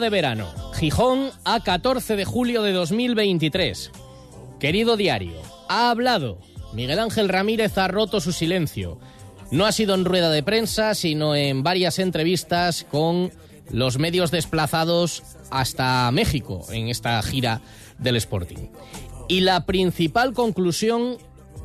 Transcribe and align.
De 0.00 0.10
verano, 0.10 0.48
Gijón 0.74 1.30
a 1.44 1.62
14 1.62 2.16
de 2.16 2.24
julio 2.24 2.62
de 2.62 2.72
2023. 2.72 3.92
Querido 4.58 4.96
diario, 4.96 5.36
ha 5.68 5.90
hablado. 5.90 6.40
Miguel 6.72 6.98
Ángel 6.98 7.28
Ramírez 7.28 7.78
ha 7.78 7.86
roto 7.86 8.20
su 8.20 8.32
silencio. 8.32 8.98
No 9.52 9.66
ha 9.66 9.72
sido 9.72 9.94
en 9.94 10.04
rueda 10.04 10.30
de 10.30 10.42
prensa, 10.42 10.96
sino 10.96 11.36
en 11.36 11.62
varias 11.62 12.00
entrevistas 12.00 12.84
con 12.90 13.30
los 13.70 13.98
medios 13.98 14.32
desplazados 14.32 15.22
hasta 15.50 16.10
México 16.10 16.66
en 16.72 16.88
esta 16.88 17.22
gira 17.22 17.60
del 17.98 18.16
Sporting. 18.16 18.70
Y 19.28 19.42
la 19.42 19.64
principal 19.64 20.32
conclusión, 20.32 21.18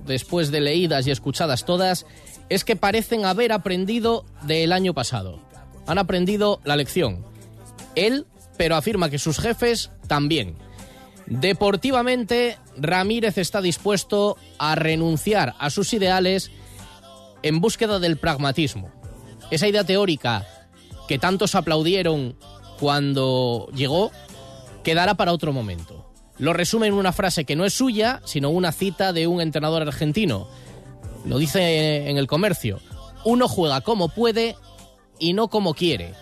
después 0.05 0.51
de 0.51 0.61
leídas 0.61 1.07
y 1.07 1.11
escuchadas 1.11 1.65
todas, 1.65 2.05
es 2.49 2.63
que 2.63 2.75
parecen 2.75 3.25
haber 3.25 3.51
aprendido 3.51 4.23
del 4.43 4.71
año 4.71 4.93
pasado. 4.93 5.39
Han 5.87 5.97
aprendido 5.97 6.61
la 6.63 6.75
lección. 6.75 7.28
Él, 7.95 8.25
pero 8.57 8.75
afirma 8.75 9.09
que 9.09 9.19
sus 9.19 9.39
jefes 9.39 9.91
también. 10.07 10.57
Deportivamente, 11.25 12.57
Ramírez 12.77 13.37
está 13.37 13.61
dispuesto 13.61 14.37
a 14.57 14.75
renunciar 14.75 15.55
a 15.59 15.69
sus 15.69 15.93
ideales 15.93 16.51
en 17.43 17.61
búsqueda 17.61 17.99
del 17.99 18.17
pragmatismo. 18.17 18.89
Esa 19.51 19.67
idea 19.67 19.83
teórica 19.83 20.45
que 21.07 21.19
tantos 21.19 21.55
aplaudieron 21.55 22.35
cuando 22.79 23.67
llegó, 23.75 24.11
quedará 24.83 25.15
para 25.15 25.33
otro 25.33 25.53
momento. 25.53 26.11
Lo 26.37 26.53
resume 26.53 26.87
en 26.87 26.93
una 26.93 27.11
frase 27.11 27.45
que 27.45 27.55
no 27.55 27.65
es 27.65 27.73
suya, 27.73 28.21
sino 28.25 28.49
una 28.49 28.71
cita 28.71 29.11
de 29.11 29.27
un 29.27 29.41
entrenador 29.41 29.81
argentino. 29.81 30.47
Lo 31.25 31.37
dice 31.37 32.09
en 32.09 32.17
el 32.17 32.27
comercio. 32.27 32.79
Uno 33.25 33.47
juega 33.47 33.81
como 33.81 34.09
puede 34.09 34.55
y 35.19 35.33
no 35.33 35.49
como 35.49 35.73
quiere. 35.73 36.13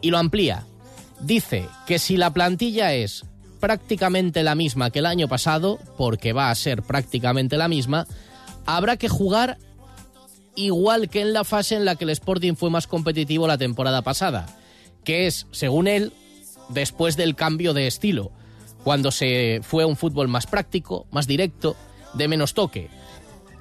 Y 0.00 0.10
lo 0.10 0.18
amplía. 0.18 0.64
Dice 1.20 1.68
que 1.86 1.98
si 1.98 2.16
la 2.16 2.32
plantilla 2.32 2.94
es 2.94 3.24
prácticamente 3.60 4.42
la 4.42 4.54
misma 4.54 4.90
que 4.90 5.00
el 5.00 5.06
año 5.06 5.28
pasado, 5.28 5.78
porque 5.96 6.32
va 6.32 6.50
a 6.50 6.54
ser 6.54 6.82
prácticamente 6.82 7.56
la 7.56 7.68
misma, 7.68 8.06
habrá 8.66 8.96
que 8.96 9.08
jugar 9.08 9.58
igual 10.54 11.08
que 11.08 11.20
en 11.20 11.32
la 11.32 11.44
fase 11.44 11.76
en 11.76 11.84
la 11.84 11.96
que 11.96 12.04
el 12.04 12.10
Sporting 12.10 12.54
fue 12.54 12.70
más 12.70 12.86
competitivo 12.86 13.46
la 13.46 13.58
temporada 13.58 14.02
pasada, 14.02 14.46
que 15.04 15.26
es, 15.26 15.46
según 15.50 15.86
él, 15.86 16.12
después 16.68 17.16
del 17.16 17.34
cambio 17.34 17.74
de 17.74 17.86
estilo, 17.86 18.32
cuando 18.84 19.10
se 19.10 19.60
fue 19.62 19.84
a 19.84 19.86
un 19.86 19.96
fútbol 19.96 20.28
más 20.28 20.46
práctico, 20.46 21.06
más 21.10 21.26
directo, 21.26 21.76
de 22.14 22.28
menos 22.28 22.54
toque. 22.54 22.90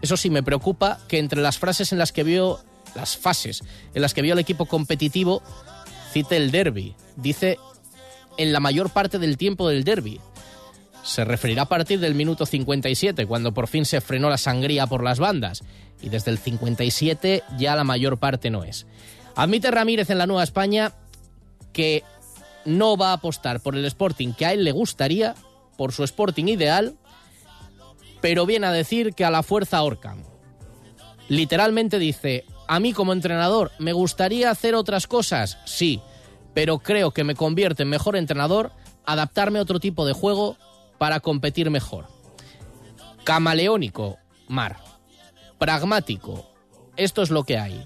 Eso 0.02 0.18
sí, 0.18 0.30
me 0.30 0.44
preocupa 0.44 1.00
que 1.08 1.20
entre 1.20 1.42
las 1.42 1.58
frases 1.58 1.92
en 1.92 1.98
las 1.98 2.12
que 2.12 2.24
vio, 2.24 2.60
las 2.96 3.18
fases 3.18 3.64
en 3.94 4.02
las 4.02 4.14
que 4.14 4.22
vio 4.22 4.34
el 4.34 4.40
equipo 4.40 4.66
competitivo, 4.66 5.42
cite 6.18 6.38
el 6.38 6.52
derby. 6.52 6.96
Dice 7.16 7.60
en 8.38 8.52
la 8.52 8.60
mayor 8.60 8.90
parte 8.90 9.20
del 9.20 9.38
tiempo 9.38 9.70
del 9.70 9.84
derby. 9.84 10.20
Se 11.04 11.24
referirá 11.24 11.64
a 11.64 11.70
partir 11.70 12.00
del 12.00 12.16
minuto 12.16 12.46
57, 12.46 13.26
cuando 13.28 13.54
por 13.54 13.68
fin 13.68 13.86
se 13.86 14.02
frenó 14.02 14.30
la 14.30 14.38
sangría 14.38 14.88
por 14.88 15.04
las 15.04 15.20
bandas. 15.20 15.64
Y 16.02 16.10
desde 16.10 16.32
el 16.32 16.38
57 16.38 17.44
ya 17.58 17.76
la 17.76 17.84
mayor 17.84 18.18
parte 18.18 18.50
no 18.50 18.64
es. 18.64 18.88
Admite 19.36 19.70
Ramírez 19.70 20.10
en 20.10 20.18
la 20.18 20.28
Nueva 20.28 20.44
España 20.44 20.94
que 21.72 22.04
no 22.66 22.98
va 22.98 23.12
a 23.12 23.14
apostar 23.14 23.62
por 23.62 23.76
el 23.76 23.86
Sporting 23.86 24.34
que 24.34 24.46
a 24.48 24.54
él 24.54 24.64
le 24.64 24.72
gustaría, 24.72 25.36
por 25.78 25.94
su 25.94 26.04
Sporting 26.04 26.46
ideal, 26.46 26.96
pero 28.22 28.48
viene 28.48 28.66
a 28.66 28.72
decir 28.72 29.14
que 29.14 29.24
a 29.24 29.32
la 29.32 29.44
fuerza 29.44 29.78
ahorcan. 29.78 30.24
Literalmente 31.30 32.00
dice, 32.00 32.46
a 32.68 32.80
mí 32.80 32.94
como 32.94 33.14
entrenador 33.14 33.72
me 33.80 33.94
gustaría 33.94 34.50
hacer 34.52 34.76
otras 34.76 35.08
cosas, 35.08 35.58
sí, 35.66 36.02
pero 36.58 36.80
creo 36.80 37.12
que 37.12 37.24
me 37.24 37.36
convierte 37.36 37.84
en 37.84 37.90
mejor 37.90 38.16
entrenador 38.16 38.72
adaptarme 39.06 39.60
a 39.60 39.62
otro 39.62 39.80
tipo 39.80 40.08
de 40.08 40.14
juego 40.14 40.58
para 40.98 41.20
competir 41.20 41.70
mejor. 41.70 42.08
Camaleónico, 43.24 44.18
Mar. 44.48 44.78
Pragmático, 45.60 46.50
esto 46.96 47.22
es 47.22 47.30
lo 47.30 47.44
que 47.44 47.60
hay. 47.60 47.84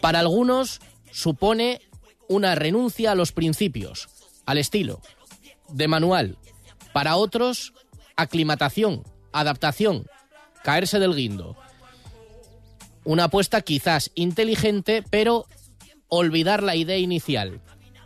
Para 0.00 0.18
algunos 0.18 0.80
supone 1.12 1.80
una 2.28 2.56
renuncia 2.56 3.12
a 3.12 3.14
los 3.14 3.30
principios, 3.30 4.08
al 4.46 4.58
estilo, 4.58 5.00
de 5.68 5.86
manual. 5.86 6.38
Para 6.92 7.14
otros, 7.14 7.72
aclimatación, 8.16 9.04
adaptación, 9.32 10.06
caerse 10.64 10.98
del 10.98 11.14
guindo. 11.14 11.56
Una 13.04 13.24
apuesta 13.26 13.60
quizás 13.60 14.10
inteligente, 14.16 15.04
pero 15.08 15.46
olvidar 16.08 16.64
la 16.64 16.74
idea 16.74 16.98
inicial. 16.98 17.60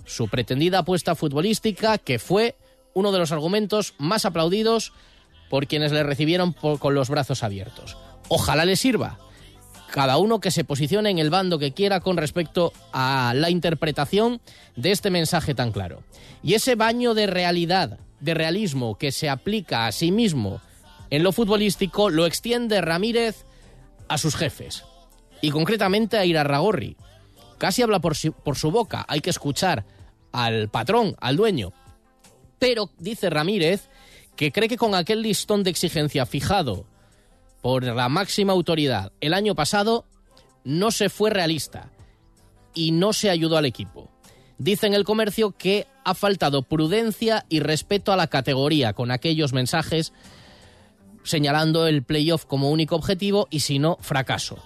Su 0.07 0.29
pretendida 0.29 0.79
apuesta 0.79 1.15
futbolística, 1.17 1.99
que 1.99 2.19
fue 2.19 2.57
uno 2.95 3.13
de 3.13 3.19
los 3.19 3.33
argumentos 3.33 3.95
más 3.99 4.25
aplaudidos 4.25 4.93
por 5.51 5.67
quienes 5.67 5.93
le 5.93 6.03
recibieron 6.03 6.53
con 6.53 6.95
los 6.95 7.11
brazos 7.11 7.43
abiertos. 7.43 7.97
Ojalá 8.29 8.65
le 8.65 8.77
sirva. 8.77 9.19
Cada 9.91 10.17
uno 10.17 10.41
que 10.41 10.51
se 10.51 10.65
posicione 10.65 11.11
en 11.11 11.19
el 11.19 11.31
bando 11.31 11.59
que 11.59 11.73
quiera 11.73 12.01
con 12.01 12.17
respecto 12.17 12.73
a 12.93 13.33
la 13.35 13.51
interpretación 13.51 14.41
de 14.77 14.93
este 14.93 15.11
mensaje 15.11 15.55
tan 15.55 15.73
claro. 15.73 16.03
Y 16.43 16.55
ese 16.55 16.75
baño 16.75 17.15
de 17.15 17.27
realidad, 17.27 17.99
de 18.21 18.35
realismo 18.35 18.97
que 18.99 19.13
se 19.13 19.29
aplica 19.29 19.87
a 19.87 19.93
sí 19.93 20.11
mismo 20.11 20.61
en 21.11 21.23
lo 21.23 21.33
futbolístico, 21.33 22.11
lo 22.11 22.27
extiende 22.27 22.81
Ramírez 22.81 23.45
a 24.09 24.19
sus 24.19 24.37
jefes. 24.37 24.85
Y 25.41 25.51
concretamente 25.51 26.17
a 26.17 26.25
Irarragorri. 26.25 26.97
Casi 27.59 27.83
habla 27.83 28.01
por 28.01 28.15
por 28.45 28.57
su 28.57 28.71
boca. 28.71 29.05
Hay 29.09 29.21
que 29.21 29.31
escuchar 29.31 29.85
al 30.33 30.69
patrón, 30.69 31.17
al 31.21 31.37
dueño. 31.37 31.73
Pero 32.59 32.91
dice 32.99 33.31
Ramírez 33.31 33.89
que 34.37 34.53
cree 34.53 34.69
que 34.69 34.77
con 34.77 34.95
aquel 34.95 35.23
listón 35.23 35.65
de 35.65 35.71
exigencia 35.71 36.27
fijado 36.27 36.87
por 37.63 37.83
la 37.83 38.09
máxima 38.09 38.53
autoridad 38.53 39.13
el 39.21 39.35
año 39.35 39.55
pasado, 39.55 40.05
no 40.63 40.91
se 40.91 41.09
fue 41.09 41.31
realista 41.31 41.91
y 42.75 42.93
no 42.93 43.13
se 43.13 43.31
ayudó 43.31 43.57
al 43.57 43.65
equipo. 43.65 44.11
Dice 44.59 44.87
en 44.87 44.95
el 44.95 45.05
comercio 45.05 45.53
que 45.53 45.87
ha 46.05 46.15
faltado 46.15 46.63
prudencia 46.63 47.45
y 47.49 47.61
respeto 47.61 48.13
a 48.13 48.17
la 48.17 48.29
categoría 48.29 48.93
con 48.93 49.11
aquellos 49.11 49.53
mensajes 49.53 50.13
señalando 51.25 51.87
el 51.87 52.03
playoff 52.03 52.45
como 52.47 52.71
único 52.71 52.95
objetivo 52.95 53.49
y 53.51 53.61
si 53.61 53.79
no, 53.79 53.99
fracaso. 54.01 54.59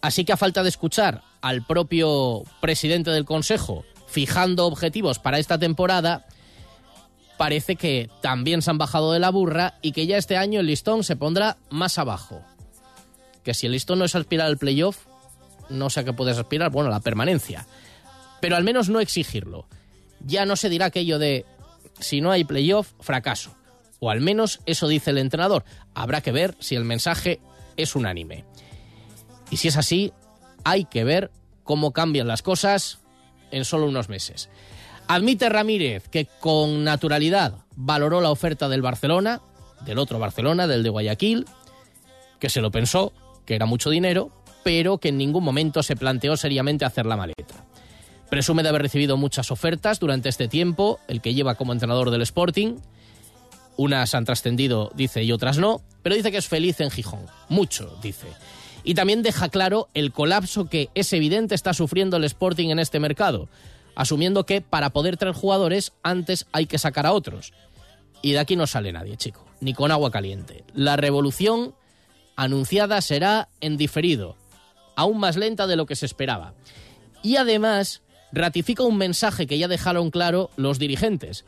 Así 0.00 0.24
que 0.24 0.32
a 0.32 0.36
falta 0.36 0.62
de 0.62 0.68
escuchar 0.68 1.22
al 1.40 1.66
propio 1.66 2.44
presidente 2.60 3.10
del 3.10 3.24
Consejo 3.24 3.84
fijando 4.08 4.66
objetivos 4.66 5.18
para 5.18 5.38
esta 5.38 5.58
temporada, 5.58 6.26
parece 7.36 7.76
que 7.76 8.10
también 8.20 8.62
se 8.62 8.70
han 8.70 8.78
bajado 8.78 9.12
de 9.12 9.20
la 9.20 9.30
burra 9.30 9.74
y 9.82 9.92
que 9.92 10.06
ya 10.06 10.16
este 10.16 10.36
año 10.36 10.60
el 10.60 10.66
listón 10.66 11.04
se 11.04 11.16
pondrá 11.16 11.58
más 11.70 11.98
abajo. 11.98 12.42
Que 13.44 13.54
si 13.54 13.66
el 13.66 13.72
listón 13.72 14.00
no 14.00 14.04
es 14.04 14.14
aspirar 14.14 14.46
al 14.46 14.58
playoff, 14.58 15.06
no 15.68 15.90
sé 15.90 16.00
a 16.00 16.04
qué 16.04 16.12
puedes 16.12 16.38
aspirar, 16.38 16.70
bueno, 16.70 16.90
la 16.90 17.00
permanencia. 17.00 17.66
Pero 18.40 18.56
al 18.56 18.64
menos 18.64 18.88
no 18.88 19.00
exigirlo. 19.00 19.66
Ya 20.20 20.46
no 20.46 20.56
se 20.56 20.68
dirá 20.68 20.86
aquello 20.86 21.18
de 21.18 21.44
si 22.00 22.20
no 22.20 22.30
hay 22.30 22.44
playoff, 22.44 22.92
fracaso. 23.00 23.54
O 24.00 24.10
al 24.10 24.20
menos 24.20 24.60
eso 24.66 24.88
dice 24.88 25.10
el 25.10 25.18
entrenador. 25.18 25.64
Habrá 25.94 26.20
que 26.20 26.32
ver 26.32 26.56
si 26.60 26.76
el 26.76 26.84
mensaje 26.84 27.40
es 27.76 27.94
unánime. 27.94 28.44
Y 29.50 29.58
si 29.58 29.68
es 29.68 29.76
así, 29.76 30.12
hay 30.64 30.84
que 30.84 31.04
ver 31.04 31.30
cómo 31.62 31.92
cambian 31.92 32.28
las 32.28 32.42
cosas 32.42 33.00
en 33.50 33.64
solo 33.64 33.86
unos 33.86 34.08
meses. 34.08 34.48
Admite 35.06 35.48
Ramírez 35.48 36.08
que 36.08 36.26
con 36.40 36.84
naturalidad 36.84 37.54
valoró 37.76 38.20
la 38.20 38.30
oferta 38.30 38.68
del 38.68 38.82
Barcelona, 38.82 39.40
del 39.84 39.98
otro 39.98 40.18
Barcelona, 40.18 40.66
del 40.66 40.82
de 40.82 40.90
Guayaquil, 40.90 41.46
que 42.38 42.50
se 42.50 42.60
lo 42.60 42.70
pensó, 42.70 43.12
que 43.46 43.54
era 43.54 43.66
mucho 43.66 43.90
dinero, 43.90 44.30
pero 44.64 44.98
que 44.98 45.08
en 45.08 45.18
ningún 45.18 45.44
momento 45.44 45.82
se 45.82 45.96
planteó 45.96 46.36
seriamente 46.36 46.84
hacer 46.84 47.06
la 47.06 47.16
maleta. 47.16 47.64
Presume 48.28 48.62
de 48.62 48.68
haber 48.68 48.82
recibido 48.82 49.16
muchas 49.16 49.50
ofertas 49.50 49.98
durante 49.98 50.28
este 50.28 50.48
tiempo, 50.48 51.00
el 51.08 51.22
que 51.22 51.32
lleva 51.32 51.54
como 51.54 51.72
entrenador 51.72 52.10
del 52.10 52.22
Sporting, 52.22 52.76
Unas 53.78 54.14
han 54.14 54.24
trascendido, 54.24 54.90
dice, 54.94 55.22
y 55.22 55.32
otras 55.32 55.56
no, 55.56 55.80
pero 56.02 56.16
dice 56.16 56.32
que 56.32 56.38
es 56.38 56.48
feliz 56.48 56.80
en 56.80 56.90
Gijón. 56.90 57.26
Mucho, 57.48 57.96
dice. 58.02 58.26
Y 58.88 58.94
también 58.94 59.22
deja 59.22 59.50
claro 59.50 59.90
el 59.92 60.12
colapso 60.12 60.70
que 60.70 60.88
es 60.94 61.12
evidente 61.12 61.54
está 61.54 61.74
sufriendo 61.74 62.16
el 62.16 62.24
Sporting 62.24 62.70
en 62.70 62.78
este 62.78 63.00
mercado, 63.00 63.50
asumiendo 63.94 64.46
que 64.46 64.62
para 64.62 64.88
poder 64.94 65.18
traer 65.18 65.34
jugadores 65.34 65.92
antes 66.02 66.46
hay 66.52 66.64
que 66.64 66.78
sacar 66.78 67.04
a 67.04 67.12
otros. 67.12 67.52
Y 68.22 68.32
de 68.32 68.38
aquí 68.38 68.56
no 68.56 68.66
sale 68.66 68.90
nadie, 68.90 69.18
chico, 69.18 69.44
ni 69.60 69.74
con 69.74 69.90
agua 69.90 70.10
caliente. 70.10 70.64
La 70.72 70.96
revolución 70.96 71.74
anunciada 72.34 73.02
será 73.02 73.50
en 73.60 73.76
diferido, 73.76 74.36
aún 74.96 75.18
más 75.18 75.36
lenta 75.36 75.66
de 75.66 75.76
lo 75.76 75.84
que 75.84 75.94
se 75.94 76.06
esperaba. 76.06 76.54
Y 77.22 77.36
además 77.36 78.00
ratifica 78.32 78.84
un 78.84 78.96
mensaje 78.96 79.46
que 79.46 79.58
ya 79.58 79.68
dejaron 79.68 80.10
claro 80.10 80.48
los 80.56 80.78
dirigentes. 80.78 81.44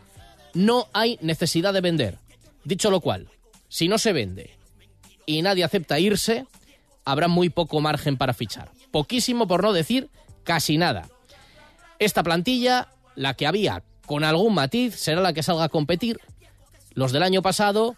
No 0.53 0.89
hay 0.93 1.19
necesidad 1.23 1.73
de 1.73 1.81
vender. 1.81 2.19
Dicho 2.65 2.91
lo 2.91 3.01
cual, 3.01 3.29
si 3.71 3.89
no 3.89 3.97
se 3.97 4.13
vende 4.13 4.59
y 5.25 5.41
nadie 5.41 5.65
acepta 5.65 5.99
irse, 5.99 6.45
habrá 7.05 7.29
muy 7.29 7.50
poco 7.50 7.81
margen 7.81 8.17
para 8.17 8.35
fichar. 8.35 8.70
Poquísimo 8.91 9.47
por 9.47 9.62
no 9.62 9.73
decir 9.73 10.11
casi 10.44 10.79
nada. 10.79 11.08
Esta 11.99 12.23
plantilla, 12.23 12.88
la 13.14 13.35
que 13.35 13.47
había 13.47 13.82
con 14.06 14.25
algún 14.25 14.55
matiz, 14.55 14.97
será 14.97 15.20
la 15.20 15.32
que 15.32 15.43
salga 15.43 15.64
a 15.64 15.69
competir. 15.69 16.19
Los 16.94 17.12
del 17.12 17.23
año 17.23 17.43
pasado, 17.43 17.97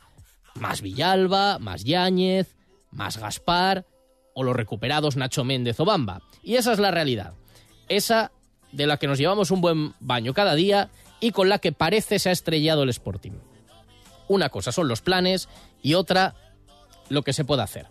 más 0.54 0.82
Villalba, 0.82 1.58
más 1.58 1.84
Yáñez, 1.84 2.56
más 2.90 3.16
Gaspar 3.16 3.86
o 4.34 4.42
los 4.42 4.56
recuperados 4.56 5.16
Nacho 5.16 5.44
Méndez 5.44 5.80
o 5.80 5.84
Bamba. 5.84 6.20
Y 6.42 6.56
esa 6.56 6.72
es 6.72 6.78
la 6.78 6.90
realidad. 6.90 7.34
Esa 7.88 8.32
de 8.72 8.86
la 8.86 8.96
que 8.96 9.06
nos 9.06 9.18
llevamos 9.18 9.50
un 9.50 9.60
buen 9.60 9.94
baño 10.00 10.34
cada 10.34 10.54
día 10.54 10.90
y 11.20 11.30
con 11.30 11.48
la 11.48 11.58
que 11.58 11.72
parece 11.72 12.18
se 12.18 12.30
ha 12.30 12.32
estrellado 12.32 12.82
el 12.82 12.88
Sporting. 12.88 13.32
Una 14.28 14.48
cosa 14.48 14.72
son 14.72 14.88
los 14.88 15.02
planes 15.02 15.48
y 15.82 15.94
otra 15.94 16.34
lo 17.08 17.22
que 17.22 17.32
se 17.32 17.44
puede 17.44 17.62
hacer. 17.62 17.86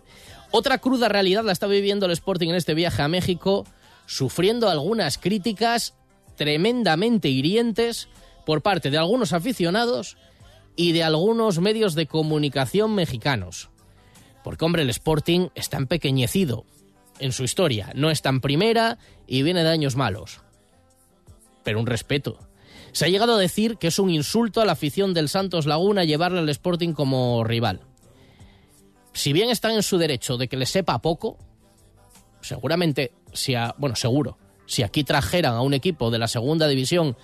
Otra 0.54 0.76
cruda 0.76 1.08
realidad 1.08 1.44
la 1.44 1.52
está 1.52 1.66
viviendo 1.66 2.04
el 2.04 2.12
Sporting 2.12 2.50
en 2.50 2.56
este 2.56 2.74
viaje 2.74 3.00
a 3.00 3.08
México, 3.08 3.64
sufriendo 4.04 4.68
algunas 4.68 5.16
críticas 5.16 5.94
tremendamente 6.36 7.30
hirientes 7.30 8.08
por 8.44 8.60
parte 8.60 8.90
de 8.90 8.98
algunos 8.98 9.32
aficionados 9.32 10.18
y 10.76 10.92
de 10.92 11.04
algunos 11.04 11.58
medios 11.58 11.94
de 11.94 12.06
comunicación 12.06 12.94
mexicanos. 12.94 13.70
Porque, 14.44 14.66
hombre, 14.66 14.82
el 14.82 14.90
Sporting 14.90 15.48
está 15.54 15.78
empequeñecido 15.78 16.66
en 17.18 17.32
su 17.32 17.44
historia, 17.44 17.90
no 17.94 18.10
está 18.10 18.28
en 18.28 18.42
primera 18.42 18.98
y 19.26 19.42
viene 19.42 19.62
de 19.62 19.70
años 19.70 19.96
malos. 19.96 20.42
Pero 21.64 21.80
un 21.80 21.86
respeto. 21.86 22.38
Se 22.92 23.06
ha 23.06 23.08
llegado 23.08 23.36
a 23.36 23.38
decir 23.38 23.78
que 23.78 23.86
es 23.86 23.98
un 23.98 24.10
insulto 24.10 24.60
a 24.60 24.66
la 24.66 24.72
afición 24.72 25.14
del 25.14 25.30
Santos 25.30 25.64
Laguna 25.64 26.04
llevarle 26.04 26.40
al 26.40 26.48
Sporting 26.50 26.92
como 26.92 27.42
rival 27.42 27.86
si 29.12 29.32
bien 29.32 29.50
están 29.50 29.72
en 29.72 29.82
su 29.82 29.98
derecho 29.98 30.36
de 30.36 30.48
que 30.48 30.56
les 30.56 30.70
sepa 30.70 31.00
poco, 31.00 31.38
seguramente, 32.40 33.12
si 33.32 33.54
bueno, 33.78 33.96
seguro, 33.96 34.38
si 34.66 34.82
aquí 34.82 35.04
trajeran 35.04 35.54
a 35.54 35.62
un 35.62 35.74
equipo 35.74 36.10
de 36.10 36.18
la 36.18 36.28
segunda 36.28 36.66
división 36.68 37.16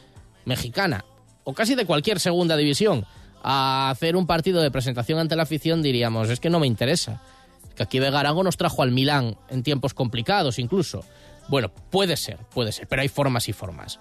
mexicana, 0.44 1.04
o 1.44 1.54
casi 1.54 1.74
de 1.74 1.86
cualquier 1.86 2.20
segunda 2.20 2.56
división, 2.56 3.06
a 3.42 3.90
hacer 3.90 4.16
un 4.16 4.26
partido 4.26 4.60
de 4.60 4.70
presentación 4.70 5.18
ante 5.18 5.36
la 5.36 5.44
afición, 5.44 5.82
diríamos, 5.82 6.28
es 6.28 6.40
que 6.40 6.50
no 6.50 6.60
me 6.60 6.66
interesa. 6.66 7.22
Que 7.74 7.84
aquí 7.84 8.00
Vegarango 8.00 8.42
nos 8.42 8.56
trajo 8.56 8.82
al 8.82 8.90
Milán 8.90 9.38
en 9.48 9.62
tiempos 9.62 9.94
complicados 9.94 10.58
incluso. 10.58 11.04
Bueno, 11.48 11.70
puede 11.90 12.16
ser, 12.16 12.38
puede 12.52 12.72
ser, 12.72 12.88
pero 12.88 13.02
hay 13.02 13.08
formas 13.08 13.48
y 13.48 13.52
formas. 13.52 13.98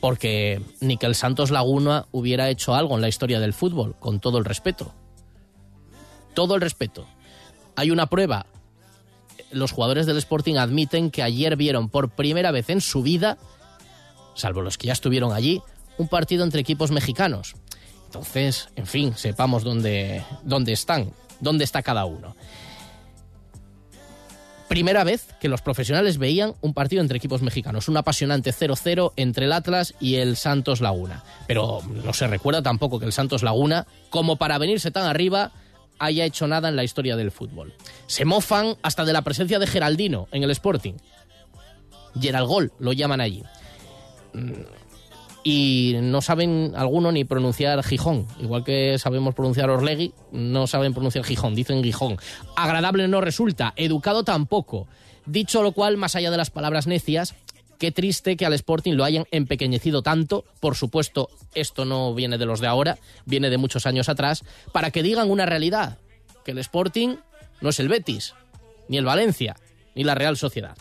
Porque 0.00 0.60
ni 0.80 0.96
que 0.96 1.06
el 1.06 1.14
Santos 1.14 1.50
Laguna 1.50 2.06
hubiera 2.10 2.48
hecho 2.48 2.74
algo 2.74 2.96
en 2.96 3.02
la 3.02 3.08
historia 3.08 3.38
del 3.38 3.52
fútbol, 3.52 3.94
con 4.00 4.18
todo 4.18 4.38
el 4.38 4.44
respeto 4.44 4.94
todo 6.36 6.54
el 6.54 6.60
respeto. 6.60 7.08
Hay 7.74 7.90
una 7.90 8.06
prueba. 8.06 8.46
Los 9.50 9.72
jugadores 9.72 10.06
del 10.06 10.18
Sporting 10.18 10.56
admiten 10.56 11.10
que 11.10 11.22
ayer 11.22 11.56
vieron 11.56 11.88
por 11.88 12.10
primera 12.10 12.52
vez 12.52 12.68
en 12.68 12.80
su 12.80 13.02
vida, 13.02 13.38
salvo 14.34 14.60
los 14.60 14.76
que 14.76 14.86
ya 14.86 14.92
estuvieron 14.92 15.32
allí, 15.32 15.62
un 15.98 16.08
partido 16.08 16.44
entre 16.44 16.60
equipos 16.60 16.90
mexicanos. 16.90 17.54
Entonces, 18.04 18.68
en 18.76 18.86
fin, 18.86 19.14
sepamos 19.16 19.64
dónde, 19.64 20.24
dónde 20.42 20.72
están, 20.72 21.12
dónde 21.40 21.64
está 21.64 21.82
cada 21.82 22.04
uno. 22.04 22.36
Primera 24.68 25.04
vez 25.04 25.28
que 25.40 25.48
los 25.48 25.62
profesionales 25.62 26.18
veían 26.18 26.54
un 26.60 26.74
partido 26.74 27.00
entre 27.00 27.16
equipos 27.16 27.40
mexicanos, 27.40 27.88
un 27.88 27.96
apasionante 27.96 28.52
0-0 28.52 29.12
entre 29.16 29.46
el 29.46 29.52
Atlas 29.52 29.94
y 30.00 30.16
el 30.16 30.36
Santos 30.36 30.80
Laguna. 30.82 31.24
Pero 31.46 31.80
no 32.04 32.12
se 32.12 32.26
recuerda 32.26 32.62
tampoco 32.62 32.98
que 32.98 33.06
el 33.06 33.12
Santos 33.12 33.42
Laguna, 33.42 33.86
como 34.10 34.36
para 34.36 34.58
venirse 34.58 34.90
tan 34.90 35.04
arriba, 35.04 35.52
haya 35.98 36.24
hecho 36.24 36.46
nada 36.46 36.68
en 36.68 36.76
la 36.76 36.84
historia 36.84 37.16
del 37.16 37.30
fútbol. 37.30 37.74
Se 38.06 38.24
mofan 38.24 38.76
hasta 38.82 39.04
de 39.04 39.12
la 39.12 39.22
presencia 39.22 39.58
de 39.58 39.66
Geraldino 39.66 40.28
en 40.32 40.42
el 40.42 40.50
Sporting. 40.50 40.94
Gerald 42.20 42.48
Gol 42.48 42.72
lo 42.78 42.92
llaman 42.92 43.20
allí. 43.20 43.42
Mm, 44.32 44.52
y 45.48 45.94
no 46.02 46.22
saben 46.22 46.72
alguno 46.76 47.12
ni 47.12 47.24
pronunciar 47.24 47.82
Gijón. 47.84 48.26
Igual 48.40 48.64
que 48.64 48.98
sabemos 48.98 49.32
pronunciar 49.32 49.70
Orlegui, 49.70 50.12
no 50.32 50.66
saben 50.66 50.92
pronunciar 50.92 51.24
Gijón, 51.24 51.54
dicen 51.54 51.84
Gijón. 51.84 52.16
Agradable 52.56 53.06
no 53.06 53.20
resulta, 53.20 53.72
educado 53.76 54.24
tampoco. 54.24 54.88
Dicho 55.24 55.62
lo 55.62 55.70
cual, 55.70 55.96
más 55.96 56.16
allá 56.16 56.32
de 56.32 56.36
las 56.36 56.50
palabras 56.50 56.88
necias, 56.88 57.36
Qué 57.78 57.92
triste 57.92 58.36
que 58.36 58.46
al 58.46 58.54
Sporting 58.54 58.94
lo 58.94 59.04
hayan 59.04 59.26
empequeñecido 59.30 60.02
tanto. 60.02 60.44
Por 60.60 60.76
supuesto, 60.76 61.28
esto 61.54 61.84
no 61.84 62.14
viene 62.14 62.38
de 62.38 62.46
los 62.46 62.60
de 62.60 62.66
ahora, 62.66 62.98
viene 63.26 63.50
de 63.50 63.58
muchos 63.58 63.86
años 63.86 64.08
atrás, 64.08 64.44
para 64.72 64.90
que 64.90 65.02
digan 65.02 65.30
una 65.30 65.46
realidad, 65.46 65.98
que 66.44 66.52
el 66.52 66.58
Sporting 66.58 67.16
no 67.60 67.68
es 67.68 67.80
el 67.80 67.88
Betis, 67.88 68.34
ni 68.88 68.96
el 68.96 69.04
Valencia, 69.04 69.56
ni 69.94 70.04
la 70.04 70.14
Real 70.14 70.36
Sociedad. 70.36 70.76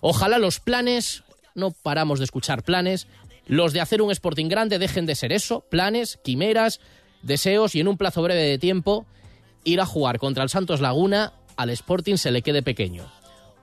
Ojalá 0.00 0.38
los 0.38 0.60
planes, 0.60 1.24
no 1.54 1.72
paramos 1.72 2.20
de 2.20 2.26
escuchar 2.26 2.62
planes, 2.62 3.08
los 3.46 3.72
de 3.72 3.80
hacer 3.80 4.02
un 4.02 4.12
Sporting 4.12 4.48
grande 4.48 4.78
dejen 4.78 5.06
de 5.06 5.16
ser 5.16 5.32
eso, 5.32 5.64
planes, 5.68 6.18
quimeras, 6.22 6.80
deseos 7.22 7.74
y 7.74 7.80
en 7.80 7.88
un 7.88 7.96
plazo 7.96 8.22
breve 8.22 8.42
de 8.42 8.58
tiempo 8.58 9.06
ir 9.64 9.80
a 9.80 9.86
jugar 9.86 10.18
contra 10.18 10.44
el 10.44 10.48
Santos 10.48 10.80
Laguna, 10.80 11.32
al 11.56 11.70
Sporting 11.70 12.16
se 12.16 12.30
le 12.30 12.42
quede 12.42 12.62
pequeño 12.62 13.10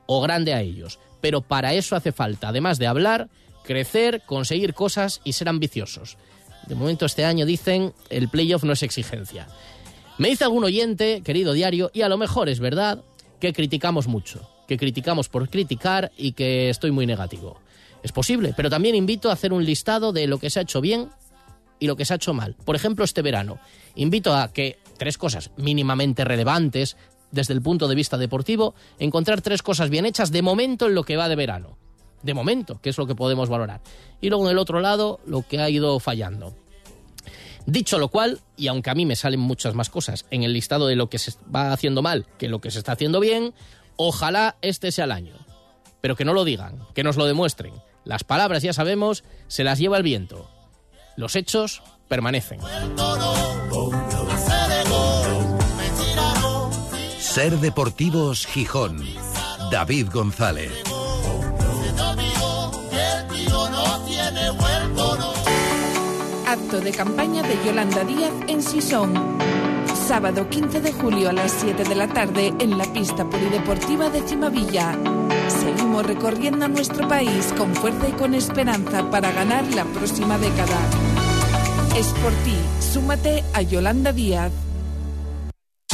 o 0.06 0.20
grande 0.22 0.54
a 0.54 0.62
ellos 0.62 1.00
pero 1.24 1.40
para 1.40 1.74
eso 1.74 1.96
hace 1.96 2.12
falta, 2.12 2.50
además 2.50 2.80
de 2.80 2.88
hablar, 2.88 3.30
crecer, 3.64 4.24
conseguir 4.26 4.74
cosas 4.74 5.22
y 5.24 5.32
ser 5.32 5.48
ambiciosos. 5.48 6.18
De 6.68 6.76
momento 6.76 7.06
este 7.06 7.24
año 7.24 7.46
dicen, 7.46 7.94
el 8.10 8.28
playoff 8.28 8.66
no 8.66 8.74
es 8.74 8.84
exigencia. 8.84 9.48
Me 10.18 10.28
dice 10.28 10.44
algún 10.44 10.66
oyente, 10.66 11.22
querido 11.24 11.54
diario, 11.54 11.92
y 11.94 12.02
a 12.02 12.10
lo 12.10 12.18
mejor 12.18 12.50
es 12.50 12.60
verdad, 12.60 13.06
que 13.40 13.54
criticamos 13.54 14.06
mucho, 14.08 14.50
que 14.68 14.76
criticamos 14.76 15.30
por 15.30 15.48
criticar 15.48 16.12
y 16.18 16.34
que 16.34 16.70
estoy 16.70 16.92
muy 16.92 17.06
negativo. 17.06 17.58
Es 18.04 18.12
posible, 18.12 18.54
pero 18.54 18.70
también 18.70 18.94
invito 18.94 19.30
a 19.30 19.34
hacer 19.34 19.54
un 19.54 19.64
listado 19.64 20.12
de 20.12 20.28
lo 20.28 20.40
que 20.40 20.50
se 20.50 20.60
ha 20.60 20.64
hecho 20.64 20.82
bien 20.82 21.08
y 21.80 21.88
lo 21.88 21.96
que 21.96 22.04
se 22.04 22.12
ha 22.12 22.18
hecho 22.18 22.34
mal. 22.34 22.58
Por 22.66 22.76
ejemplo, 22.76 23.06
este 23.06 23.22
verano. 23.22 23.60
Invito 23.96 24.36
a 24.36 24.52
que 24.52 24.78
tres 24.98 25.18
cosas 25.18 25.52
mínimamente 25.56 26.26
relevantes 26.26 26.98
desde 27.34 27.54
el 27.56 27.64
punto 27.64 27.88
de 27.88 27.96
vista 27.96 28.18
deportivo, 28.18 28.76
encontrar 29.00 29.42
tres 29.42 29.64
cosas 29.64 29.90
bien 29.90 30.06
hechas 30.06 30.32
de 30.32 30.44
momento 30.44 30.86
en 30.86 30.94
lo 30.94 31.04
que 31.04 31.18
va 31.18 31.28
de 31.28 31.36
verano. 31.36 31.78
De 32.22 32.36
momento, 32.36 32.80
que 32.80 32.92
es 32.92 32.98
lo 32.98 33.08
que 33.08 33.16
podemos 33.16 33.50
valorar. 33.50 33.82
Y 34.22 34.30
luego 34.30 34.46
en 34.46 34.52
el 34.52 34.60
otro 34.60 34.80
lado, 34.80 35.20
lo 35.26 35.42
que 35.42 35.60
ha 35.60 35.70
ido 35.70 36.00
fallando. 36.00 36.56
Dicho 37.66 37.98
lo 37.98 38.10
cual, 38.10 38.40
y 38.56 38.68
aunque 38.68 38.92
a 38.92 38.96
mí 38.96 39.06
me 39.06 39.16
salen 39.16 39.40
muchas 39.40 39.74
más 39.74 39.90
cosas 39.90 40.26
en 40.30 40.44
el 40.44 40.54
listado 40.54 40.86
de 40.86 40.96
lo 40.96 41.10
que 41.10 41.18
se 41.18 41.34
va 41.54 41.74
haciendo 41.74 42.02
mal 42.02 42.28
que 42.38 42.50
lo 42.50 42.62
que 42.62 42.70
se 42.70 42.78
está 42.78 42.92
haciendo 42.92 43.20
bien, 43.20 43.54
ojalá 43.96 44.58
este 44.62 44.92
sea 44.92 45.06
el 45.06 45.12
año. 45.12 45.34
Pero 46.02 46.16
que 46.16 46.26
no 46.26 46.34
lo 46.34 46.46
digan, 46.46 46.86
que 46.94 47.04
nos 47.04 47.18
lo 47.18 47.26
demuestren. 47.26 47.74
Las 48.06 48.24
palabras 48.24 48.62
ya 48.62 48.74
sabemos, 48.74 49.24
se 49.48 49.64
las 49.64 49.80
lleva 49.80 49.98
el 49.98 50.04
viento. 50.04 50.50
Los 51.18 51.36
hechos 51.36 51.82
permanecen. 52.08 52.60
Ser 57.34 57.60
Deportivos 57.60 58.46
Gijón. 58.46 59.04
David 59.72 60.10
González. 60.14 60.72
Acto 66.46 66.80
de 66.80 66.92
campaña 66.92 67.42
de 67.42 67.58
Yolanda 67.66 68.04
Díaz 68.04 68.34
en 68.48 68.62
Sison. 68.62 69.40
Sábado 70.08 70.48
15 70.48 70.82
de 70.82 70.94
julio 70.94 71.32
a 71.32 71.34
las 71.34 71.52
7 71.54 71.84
de 71.84 71.96
la 71.96 72.08
tarde 72.08 72.54
en 72.60 72.78
la 72.78 72.86
pista 72.94 73.28
polideportiva 73.28 74.12
de 74.12 74.22
Cimavilla. 74.22 74.96
Seguimos 75.48 76.06
recorriendo 76.06 76.68
nuestro 76.68 77.08
país 77.08 77.52
con 77.58 77.74
fuerza 77.74 78.10
y 78.10 78.12
con 78.12 78.36
esperanza 78.36 79.10
para 79.10 79.32
ganar 79.32 79.66
la 79.74 79.86
próxima 79.86 80.38
década. 80.38 80.78
Es 81.98 82.10
por 82.10 82.32
ti, 82.44 82.56
súmate 82.94 83.44
a 83.56 83.64
Yolanda 83.64 84.14
Díaz. 84.14 84.52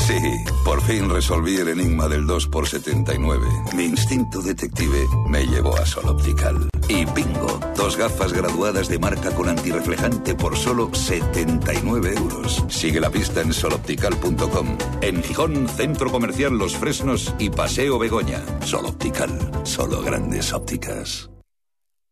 Sí, 0.09 0.43
por 0.65 0.81
fin 0.81 1.07
resolví 1.07 1.57
el 1.57 1.67
enigma 1.67 2.07
del 2.07 2.25
2 2.25 2.47
por 2.47 2.67
79 2.67 3.45
Mi 3.75 3.83
instinto 3.83 4.41
detective 4.41 5.05
me 5.27 5.45
llevó 5.45 5.77
a 5.77 5.85
Sol 5.85 6.07
Optical. 6.07 6.67
Y 6.87 7.05
bingo, 7.05 7.59
dos 7.77 7.95
gafas 7.95 8.33
graduadas 8.33 8.89
de 8.89 8.97
marca 8.97 9.29
con 9.29 9.49
antirreflejante 9.49 10.33
por 10.33 10.57
solo 10.57 10.89
79 10.91 12.15
euros. 12.17 12.65
Sigue 12.69 12.99
la 12.99 13.11
pista 13.11 13.41
en 13.41 13.53
soloptical.com. 13.53 14.77
En 15.01 15.21
Gijón, 15.21 15.69
Centro 15.69 16.11
Comercial 16.11 16.57
Los 16.57 16.75
Fresnos 16.75 17.35
y 17.37 17.51
Paseo 17.51 17.99
Begoña. 17.99 18.41
Sol 18.65 18.87
Optical, 18.87 19.29
solo 19.63 20.01
grandes 20.01 20.51
ópticas. 20.53 21.29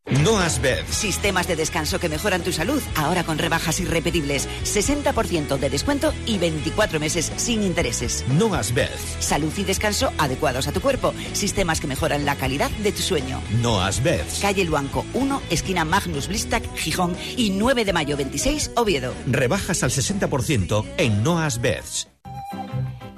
Noas 0.09 0.61
Bed. 0.61 0.85
Sistemas 0.89 1.47
de 1.47 1.57
descanso 1.57 1.99
que 1.99 2.07
mejoran 2.07 2.41
tu 2.41 2.53
salud, 2.53 2.81
ahora 2.95 3.25
con 3.25 3.37
rebajas 3.37 3.81
irrepetibles. 3.81 4.47
60% 4.63 5.57
de 5.57 5.69
descuento 5.69 6.13
y 6.25 6.37
24 6.37 6.99
meses 6.99 7.31
sin 7.35 7.61
intereses. 7.61 8.23
Noas 8.29 8.73
Bed. 8.73 8.89
Salud 9.19 9.51
y 9.57 9.63
descanso 9.63 10.13
adecuados 10.17 10.69
a 10.69 10.71
tu 10.71 10.79
cuerpo. 10.79 11.13
Sistemas 11.33 11.81
que 11.81 11.87
mejoran 11.87 12.25
la 12.25 12.35
calidad 12.35 12.71
de 12.71 12.93
tu 12.93 13.01
sueño. 13.01 13.41
Noas 13.61 14.01
Bed. 14.01 14.23
Calle 14.41 14.63
Luanco 14.63 15.05
1, 15.13 15.41
esquina 15.49 15.83
Magnus 15.83 16.29
Blistac, 16.29 16.63
Gijón 16.75 17.15
y 17.35 17.49
9 17.49 17.83
de 17.83 17.91
mayo 17.93 18.15
26, 18.15 18.71
Oviedo. 18.75 19.13
Rebajas 19.27 19.83
al 19.83 19.91
60% 19.91 20.85
en 20.97 21.21
Noas 21.21 21.59
Beds. 21.59 22.07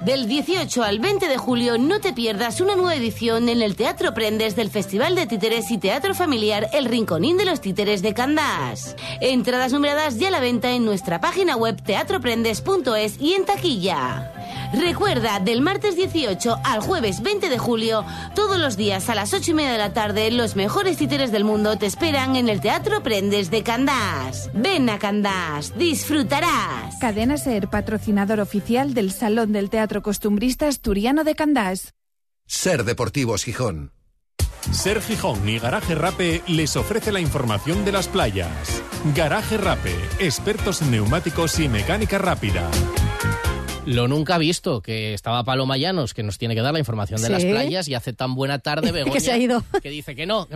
Del 0.00 0.28
18 0.28 0.82
al 0.82 0.98
20 0.98 1.28
de 1.28 1.36
julio 1.36 1.76
no 1.76 2.00
te 2.00 2.14
pierdas 2.14 2.62
una 2.62 2.74
nueva 2.74 2.94
edición 2.94 3.50
en 3.50 3.60
el 3.60 3.76
Teatro 3.76 4.14
Prendes 4.14 4.56
del 4.56 4.70
Festival 4.70 5.14
de 5.14 5.26
Títeres 5.26 5.70
y 5.70 5.76
Teatro 5.76 6.14
Familiar 6.14 6.68
El 6.72 6.86
Rinconín 6.86 7.36
de 7.36 7.44
los 7.44 7.60
Títeres 7.60 8.00
de 8.00 8.14
Candás. 8.14 8.96
Entradas 9.20 9.74
numeradas 9.74 10.18
ya 10.18 10.28
a 10.28 10.30
la 10.30 10.40
venta 10.40 10.70
en 10.70 10.86
nuestra 10.86 11.20
página 11.20 11.54
web 11.54 11.82
teatroprendes.es 11.82 13.20
y 13.20 13.34
en 13.34 13.44
taquilla. 13.44 14.39
Recuerda, 14.72 15.40
del 15.40 15.60
martes 15.60 15.96
18 15.96 16.60
al 16.64 16.80
jueves 16.80 17.22
20 17.22 17.48
de 17.48 17.58
julio, 17.58 18.04
todos 18.34 18.58
los 18.58 18.76
días 18.76 19.08
a 19.08 19.14
las 19.14 19.34
8 19.34 19.50
y 19.50 19.54
media 19.54 19.72
de 19.72 19.78
la 19.78 19.92
tarde, 19.92 20.30
los 20.30 20.56
mejores 20.56 20.96
títeres 20.96 21.32
del 21.32 21.44
mundo 21.44 21.76
te 21.76 21.86
esperan 21.86 22.36
en 22.36 22.48
el 22.48 22.60
Teatro 22.60 23.02
Prendes 23.02 23.50
de 23.50 23.62
Candás. 23.62 24.50
Ven 24.54 24.88
a 24.90 24.98
Candás, 24.98 25.76
disfrutarás. 25.76 26.96
Cadena 27.00 27.36
Ser, 27.36 27.68
patrocinador 27.68 28.40
oficial 28.40 28.94
del 28.94 29.12
Salón 29.12 29.52
del 29.52 29.70
Teatro 29.70 30.02
Costumbrista 30.02 30.68
Asturiano 30.68 31.24
de 31.24 31.34
Candás. 31.34 31.94
Ser 32.46 32.84
Deportivos 32.84 33.44
Gijón. 33.44 33.92
Ser 34.72 35.00
Gijón 35.00 35.48
y 35.48 35.58
Garaje 35.58 35.94
Rape 35.94 36.42
les 36.46 36.76
ofrece 36.76 37.12
la 37.12 37.20
información 37.20 37.84
de 37.84 37.92
las 37.92 38.08
playas. 38.08 38.82
Garaje 39.14 39.56
Rape, 39.56 39.94
expertos 40.18 40.82
en 40.82 40.90
neumáticos 40.90 41.58
y 41.58 41.68
mecánica 41.68 42.18
rápida. 42.18 42.70
Lo 43.86 44.06
nunca 44.08 44.38
visto, 44.38 44.82
que 44.82 45.14
estaba 45.14 45.42
Paloma 45.42 45.76
Llanos, 45.76 46.14
que 46.14 46.22
nos 46.22 46.38
tiene 46.38 46.54
que 46.54 46.60
dar 46.60 46.72
la 46.72 46.78
información 46.78 47.20
de 47.22 47.26
Sí. 47.26 47.32
las 47.32 47.44
playas, 47.44 47.88
y 47.88 47.94
hace 47.94 48.12
tan 48.12 48.34
buena 48.34 48.58
tarde 48.60 48.92
Begoña 48.92 49.12
Que 49.14 49.20
se 49.20 49.32
ha 49.32 49.38
ido. 49.38 49.64
que 49.82 49.88
dice 49.90 50.14
que 50.14 50.26
no, 50.26 50.46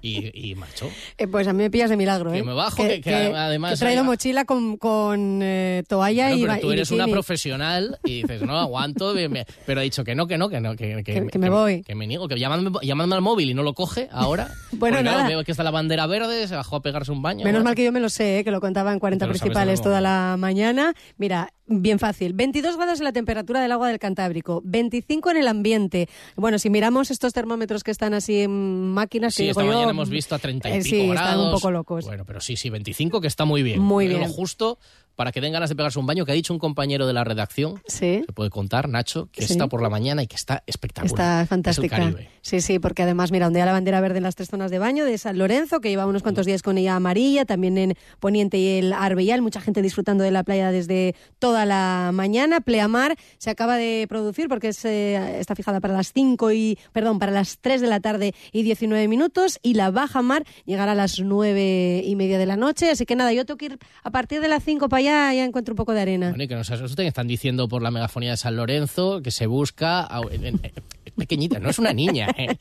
y, 0.00 0.50
y 0.50 0.54
marchó. 0.54 0.88
Eh, 1.18 1.26
pues 1.26 1.46
a 1.48 1.52
mí 1.52 1.58
me 1.64 1.70
pillas 1.70 1.90
de 1.90 1.96
milagro, 1.96 2.32
¿eh? 2.32 2.38
Que 2.38 2.44
me 2.44 2.54
bajo, 2.54 2.76
que- 2.76 3.00
que 3.00 3.12
además 3.14 3.72
que 3.72 3.74
he 3.74 3.78
traído 3.78 4.04
mochila 4.04 4.44
con, 4.44 4.76
con 4.78 5.40
eh, 5.42 5.82
toalla 5.88 6.28
Bueno, 6.28 6.38
y 6.38 6.46
pero 6.46 6.60
tú 6.60 6.70
y 6.70 6.74
eres 6.74 6.90
una 6.90 7.06
profesional 7.08 7.98
y 8.04 8.22
dices, 8.22 8.40
no, 8.42 8.56
aguanto, 8.58 9.14
me- 9.28 9.44
pero 9.66 9.80
ha 9.80 9.82
dicho 9.82 10.04
que 10.04 10.14
no, 10.14 10.26
que 10.26 10.38
no, 10.38 10.48
que 10.48 10.60
no, 10.60 10.74
que, 10.76 11.02
me 11.38 11.50
voy. 11.50 11.82
Que 11.82 11.94
me 11.96 12.06
niego, 12.06 12.28
que 12.28 12.38
llamadme, 12.38 12.70
llamadme 12.82 13.16
al 13.16 13.20
móvil 13.20 13.50
y 13.50 13.54
no 13.54 13.62
lo 13.62 13.74
coge 13.74 14.08
ahora. 14.12 14.48
Bueno, 14.78 14.98
claro, 15.00 15.16
nada. 15.18 15.28
veo 15.28 15.42
que 15.44 15.50
está 15.50 15.64
la 15.64 15.70
bandera 15.72 16.06
verde, 16.06 16.46
se 16.46 16.54
bajó 16.54 16.76
a 16.76 16.82
pegarse 16.82 17.10
un 17.10 17.20
baño. 17.20 17.44
Menos 17.44 17.64
mal 17.64 17.74
que 17.74 17.84
yo 17.84 17.90
me 17.90 17.98
lo 18.00 18.08
sé, 18.08 18.38
¿eh? 18.38 18.44
que 18.44 18.50
lo 18.52 18.60
contaba 18.60 18.92
en 18.92 19.00
40 19.00 19.24
Te 19.24 19.26
lo 19.26 19.32
sabes 19.34 19.40
de 19.40 19.44
principales 19.46 19.82
toda 19.82 20.00
la 20.00 20.36
mañana. 20.38 20.94
Mira, 21.16 21.52
bien 21.68 21.98
fácil. 21.98 22.32
22 22.32 22.76
grados 22.76 22.98
en 22.98 23.04
la 23.04 23.12
temperatura 23.12 23.60
del 23.60 23.72
agua 23.72 23.88
del 23.88 23.98
Cantábrico, 23.98 24.60
25 24.64 25.30
en 25.30 25.36
el 25.36 25.48
ambiente. 25.48 26.08
Bueno, 26.36 26.58
si 26.58 26.70
miramos 26.70 27.10
estos 27.10 27.32
termómetros 27.32 27.84
que 27.84 27.90
están 27.90 28.14
así 28.14 28.40
en 28.42 28.92
máquinas, 28.92 29.36
que 29.36 29.44
Sí, 29.44 29.48
esta 29.50 29.62
yo, 29.62 29.70
mañana 29.72 29.90
hemos 29.90 30.10
visto 30.10 30.34
a 30.34 30.38
30 30.38 30.68
y 30.68 30.72
eh, 30.72 30.74
pico 30.76 30.88
sí, 30.88 31.08
grados. 31.08 31.30
están 31.30 31.40
un 31.40 31.52
poco 31.52 31.70
locos. 31.70 32.04
Bueno, 32.06 32.24
pero 32.24 32.40
sí, 32.40 32.56
sí, 32.56 32.70
25 32.70 33.20
que 33.20 33.28
está 33.28 33.44
muy 33.44 33.62
bien. 33.62 33.80
Muy 33.80 34.08
bien. 34.08 34.20
Lo 34.20 34.28
justo 34.28 34.78
para 35.18 35.32
que 35.32 35.40
den 35.40 35.52
ganas 35.52 35.68
de 35.68 35.74
pegarse 35.74 35.98
un 35.98 36.06
baño, 36.06 36.24
que 36.24 36.30
ha 36.30 36.34
dicho 36.36 36.52
un 36.52 36.60
compañero 36.60 37.04
de 37.08 37.12
la 37.12 37.24
redacción, 37.24 37.82
Sí. 37.88 38.22
se 38.24 38.32
puede 38.32 38.50
contar, 38.50 38.88
Nacho, 38.88 39.28
que 39.32 39.42
Sí. 39.44 39.52
está 39.54 39.66
por 39.66 39.82
la 39.82 39.88
mañana 39.90 40.22
y 40.22 40.28
que 40.28 40.36
está 40.36 40.62
espectacular. 40.64 41.10
Está 41.12 41.42
Es 41.42 41.48
fantástica. 41.48 42.14
Sí, 42.40 42.60
sí, 42.60 42.78
porque 42.78 43.02
además, 43.02 43.32
mira, 43.32 43.48
ondea 43.48 43.66
la 43.66 43.72
bandera 43.72 44.00
verde 44.00 44.18
en 44.18 44.22
las 44.22 44.36
tres 44.36 44.48
zonas 44.48 44.70
de 44.70 44.78
baño 44.78 45.04
de 45.04 45.18
San 45.18 45.36
Lorenzo, 45.36 45.80
que 45.80 45.88
lleva 45.88 46.06
unos 46.06 46.22
cuantos 46.22 46.46
días 46.46 46.62
con 46.62 46.78
ella 46.78 46.94
amarilla, 46.94 47.44
también 47.44 47.76
en 47.78 47.94
Poniente 48.20 48.58
y 48.58 48.78
el 48.78 48.92
Arbellal, 48.92 49.42
mucha 49.42 49.60
gente 49.60 49.82
disfrutando 49.82 50.22
de 50.22 50.30
la 50.30 50.44
playa 50.44 50.70
desde 50.70 51.16
toda 51.40 51.66
la 51.66 52.10
mañana. 52.14 52.60
Pleamar 52.60 53.16
se 53.38 53.50
acaba 53.50 53.76
de 53.76 54.06
producir 54.08 54.48
porque 54.48 54.68
es, 54.68 54.84
eh, 54.84 55.40
está 55.40 55.56
fijada 55.56 55.80
para 55.80 55.94
las 55.94 56.12
5 56.12 56.52
y, 56.52 56.78
perdón, 56.92 57.18
para 57.18 57.32
las 57.32 57.58
3 57.58 57.80
de 57.80 57.88
la 57.88 57.98
tarde 57.98 58.34
y 58.52 58.62
19 58.62 59.08
minutos, 59.08 59.58
y 59.64 59.74
la 59.74 59.90
baja 59.90 60.22
mar 60.22 60.44
llegará 60.64 60.92
a 60.92 60.94
las 60.94 61.18
9 61.18 62.02
y 62.06 62.14
media 62.14 62.38
de 62.38 62.46
la 62.46 62.56
noche. 62.56 62.88
Así 62.90 63.04
que 63.04 63.16
nada, 63.16 63.32
yo 63.32 63.44
tengo 63.44 63.58
que 63.58 63.66
ir 63.66 63.78
a 64.04 64.10
partir 64.10 64.40
de 64.40 64.46
las 64.48 64.62
5 64.62 64.88
para 64.88 64.98
allá, 65.00 65.07
ya 65.34 65.44
encuentro 65.44 65.72
un 65.72 65.76
poco 65.76 65.92
de 65.92 66.00
arena. 66.00 66.28
Bueno, 66.30 66.44
y 66.44 66.48
que 66.48 66.54
nos 66.54 66.70
asusten, 66.70 67.06
están 67.06 67.26
diciendo 67.28 67.68
por 67.68 67.82
la 67.82 67.90
megafonía 67.90 68.30
de 68.32 68.36
San 68.36 68.56
Lorenzo 68.56 69.20
que 69.22 69.30
se 69.30 69.46
busca. 69.46 70.00
a- 70.02 70.20
en- 70.30 70.44
en- 70.46 70.60
es 71.04 71.12
pequeñita, 71.16 71.58
no 71.58 71.70
es 71.70 71.78
una 71.78 71.92
niña, 71.92 72.28
¿eh? 72.36 72.56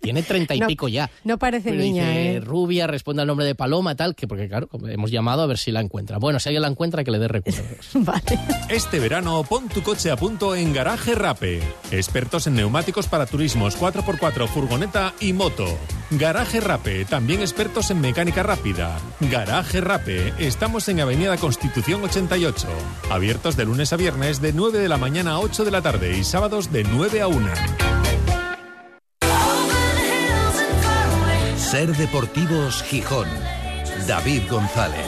tiene 0.00 0.22
treinta 0.22 0.54
y 0.54 0.60
No, 0.60 0.66
pico 0.66 0.88
ya. 0.88 1.08
no 1.24 1.38
parece 1.38 1.70
Pero 1.70 1.82
niña, 1.82 2.08
dice, 2.08 2.36
¿eh? 2.36 2.40
Rubia, 2.40 2.86
responde 2.88 3.22
al 3.22 3.28
nombre 3.28 3.46
de 3.46 3.54
Paloma, 3.54 3.94
tal, 3.94 4.14
que 4.16 4.26
porque 4.26 4.48
claro, 4.48 4.68
hemos 4.88 5.10
llamado 5.10 5.42
a 5.42 5.46
ver 5.46 5.56
si 5.58 5.70
la 5.70 5.80
encuentra. 5.80 6.18
Bueno, 6.18 6.40
si 6.40 6.48
alguien 6.48 6.62
la 6.62 6.68
encuentra, 6.68 7.04
que 7.04 7.10
le 7.12 7.18
dé 7.20 7.28
recuerdos. 7.28 7.64
Vale. 7.94 8.38
Este 8.68 8.98
verano 8.98 9.44
pon 9.48 9.68
tu 9.68 9.82
coche 9.82 10.10
a 10.10 10.16
punto 10.16 10.54
en 10.56 10.72
Garaje 10.72 11.14
Rape. 11.14 11.60
Expertos 11.90 12.46
en 12.48 12.56
neumáticos 12.56 13.06
para 13.06 13.26
turismos 13.26 13.76
4x4, 13.78 14.48
furgoneta 14.48 15.14
y 15.20 15.32
moto. 15.32 15.66
Garaje 16.10 16.60
Rape, 16.60 17.04
también 17.06 17.40
expertos 17.40 17.90
en 17.90 18.00
mecánica 18.00 18.42
rápida. 18.42 18.98
Garaje 19.20 19.80
Rape, 19.80 20.32
estamos 20.38 20.88
en 20.88 21.00
Avenida 21.00 21.36
Constitución 21.36 21.91
88. 22.00 22.68
Abiertos 23.10 23.56
de 23.56 23.64
lunes 23.64 23.92
a 23.92 23.96
viernes 23.96 24.40
de 24.40 24.52
9 24.52 24.78
de 24.78 24.88
la 24.88 24.96
mañana 24.96 25.32
a 25.32 25.40
8 25.40 25.64
de 25.64 25.70
la 25.70 25.82
tarde 25.82 26.16
y 26.16 26.24
sábados 26.24 26.72
de 26.72 26.84
9 26.84 27.20
a 27.20 27.26
1. 27.26 27.48
Ser 31.56 31.96
Deportivos 31.96 32.82
Gijón. 32.84 33.28
David 34.06 34.42
González. 34.50 35.06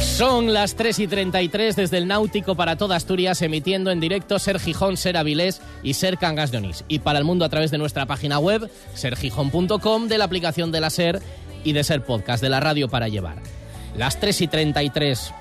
Son 0.00 0.54
las 0.54 0.76
3 0.76 1.00
y 1.00 1.06
33 1.06 1.76
desde 1.76 1.98
el 1.98 2.06
Náutico 2.06 2.54
para 2.54 2.76
toda 2.76 2.96
Asturias, 2.96 3.42
emitiendo 3.42 3.90
en 3.90 4.00
directo 4.00 4.38
Ser 4.38 4.58
Gijón, 4.58 4.96
Ser 4.96 5.18
Avilés 5.18 5.60
y 5.82 5.92
Ser 5.92 6.16
Cangas 6.16 6.50
de 6.50 6.56
Onís. 6.56 6.84
Y 6.88 7.00
para 7.00 7.18
el 7.18 7.26
mundo 7.26 7.44
a 7.44 7.50
través 7.50 7.70
de 7.70 7.76
nuestra 7.76 8.06
página 8.06 8.38
web, 8.38 8.70
sergijón.com, 8.94 10.08
de 10.08 10.16
la 10.16 10.24
aplicación 10.24 10.72
de 10.72 10.80
la 10.80 10.88
Ser 10.88 11.20
y 11.64 11.74
de 11.74 11.84
Ser 11.84 12.02
Podcast, 12.02 12.42
de 12.42 12.48
la 12.48 12.60
radio 12.60 12.88
para 12.88 13.08
llevar. 13.08 13.42
Las 13.96 14.20
3 14.20 14.42
y 14.42 14.46
33 14.48 15.32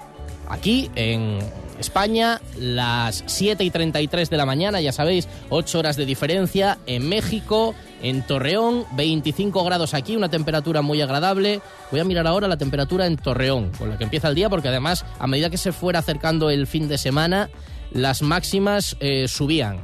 aquí 0.50 0.90
en 0.96 1.40
España, 1.80 2.42
las 2.58 3.24
7 3.26 3.64
y 3.64 3.70
33 3.70 4.30
de 4.30 4.38
la 4.38 4.46
mañana, 4.46 4.80
ya 4.80 4.92
sabéis, 4.92 5.28
8 5.50 5.80
horas 5.80 5.98
de 5.98 6.06
diferencia 6.06 6.78
en 6.86 7.08
México, 7.10 7.76
en 8.02 8.22
Torreón, 8.26 8.86
25 8.94 9.64
grados 9.64 9.94
aquí, 9.94 10.16
una 10.16 10.30
temperatura 10.30 10.82
muy 10.82 11.02
agradable. 11.02 11.62
Voy 11.92 12.00
a 12.00 12.06
mirar 12.06 12.28
ahora 12.28 12.48
la 12.48 12.58
temperatura 12.58 13.08
en 13.08 13.18
Torreón, 13.18 13.72
con 13.78 13.90
la 13.90 13.98
que 13.98 14.06
empieza 14.06 14.30
el 14.30 14.36
día, 14.36 14.50
porque 14.50 14.70
además, 14.70 15.06
a 15.20 15.28
medida 15.28 15.50
que 15.50 15.58
se 15.58 15.72
fuera 15.72 16.00
acercando 16.00 16.50
el 16.50 16.66
fin 16.66 16.88
de 16.88 16.98
semana, 16.98 17.50
las 17.92 18.22
máximas 18.22 18.96
eh, 19.00 19.28
subían. 19.28 19.80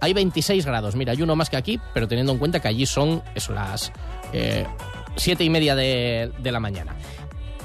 Hay 0.00 0.14
26 0.14 0.64
grados, 0.64 0.96
mira, 0.96 1.12
hay 1.12 1.22
uno 1.22 1.36
más 1.36 1.50
que 1.50 1.56
aquí, 1.56 1.78
pero 1.94 2.08
teniendo 2.08 2.32
en 2.32 2.38
cuenta 2.38 2.58
que 2.60 2.68
allí 2.68 2.86
son 2.86 3.22
eso, 3.34 3.52
las 3.52 3.92
eh, 4.32 4.66
7 5.16 5.44
y 5.44 5.50
media 5.50 5.76
de, 5.76 6.32
de 6.38 6.52
la 6.52 6.58
mañana. 6.58 6.96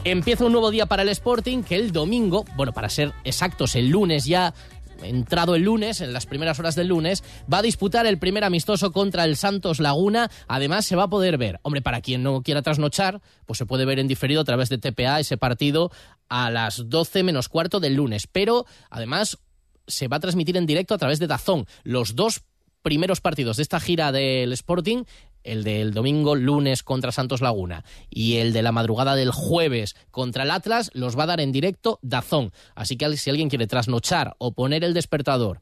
Empieza 0.06 0.46
un 0.46 0.52
nuevo 0.52 0.70
día 0.70 0.86
para 0.86 1.02
el 1.02 1.10
Sporting 1.10 1.64
que 1.64 1.76
el 1.76 1.92
domingo, 1.92 2.46
bueno, 2.56 2.74
para 2.74 2.90
ser 2.90 3.12
exactos, 3.24 3.74
el 3.74 3.90
lunes 3.90 4.26
ya, 4.26 4.54
entrado 5.02 5.56
el 5.56 5.64
lunes, 5.64 6.00
en 6.00 6.14
las 6.14 6.28
primeras 6.28 6.60
horas 6.60 6.76
del 6.76 6.90
lunes, 6.90 7.24
va 7.52 7.58
a 7.58 7.62
disputar 7.64 8.06
el 8.06 8.20
primer 8.20 8.44
amistoso 8.44 8.92
contra 8.92 9.24
el 9.24 9.36
Santos 9.36 9.80
Laguna. 9.80 10.30
Además, 10.48 10.86
se 10.86 10.96
va 10.96 11.06
a 11.06 11.10
poder 11.10 11.40
ver, 11.40 11.60
hombre, 11.64 11.82
para 11.82 12.02
quien 12.02 12.22
no 12.22 12.44
quiera 12.44 12.62
trasnochar, 12.62 13.20
pues 13.48 13.58
se 13.58 13.66
puede 13.66 13.86
ver 13.86 13.98
en 13.98 14.08
diferido 14.08 14.42
a 14.42 14.46
través 14.46 14.70
de 14.70 14.78
TPA 14.78 15.20
ese 15.20 15.38
partido 15.38 15.90
a 16.30 16.52
las 16.52 16.88
12 16.88 17.24
menos 17.24 17.50
cuarto 17.50 17.80
del 17.80 17.96
lunes. 17.96 18.28
Pero, 18.32 18.68
además, 18.92 19.40
se 19.88 20.08
va 20.08 20.18
a 20.18 20.20
transmitir 20.20 20.56
en 20.56 20.68
directo 20.68 20.94
a 20.94 21.00
través 21.00 21.18
de 21.18 21.26
Dazón. 21.26 21.66
Los 21.84 22.16
dos 22.16 22.44
primeros 22.84 23.22
partidos 23.22 23.58
de 23.58 23.64
esta 23.64 23.80
gira 23.80 24.12
del 24.12 24.54
Sporting, 24.54 25.06
el 25.46 25.64
del 25.64 25.94
domingo 25.94 26.36
lunes 26.36 26.84
contra 26.84 27.12
Santos 27.12 27.42
Laguna 27.42 27.86
y 28.10 28.38
el 28.38 28.52
de 28.52 28.62
la 28.62 28.72
madrugada 28.72 29.16
del 29.16 29.32
jueves 29.32 29.96
contra 30.12 30.44
el 30.44 30.52
Atlas, 30.52 30.92
los 30.94 31.18
va 31.18 31.24
a 31.24 31.28
dar 31.28 31.40
en 31.40 31.52
directo 31.52 32.00
Dazón. 32.02 32.52
Así 32.76 32.98
que 32.98 33.16
si 33.18 33.30
alguien 33.30 33.50
quiere 33.50 33.68
trasnochar 33.68 34.36
o 34.40 34.54
poner 34.54 34.84
el 34.84 34.94
despertador 34.94 35.62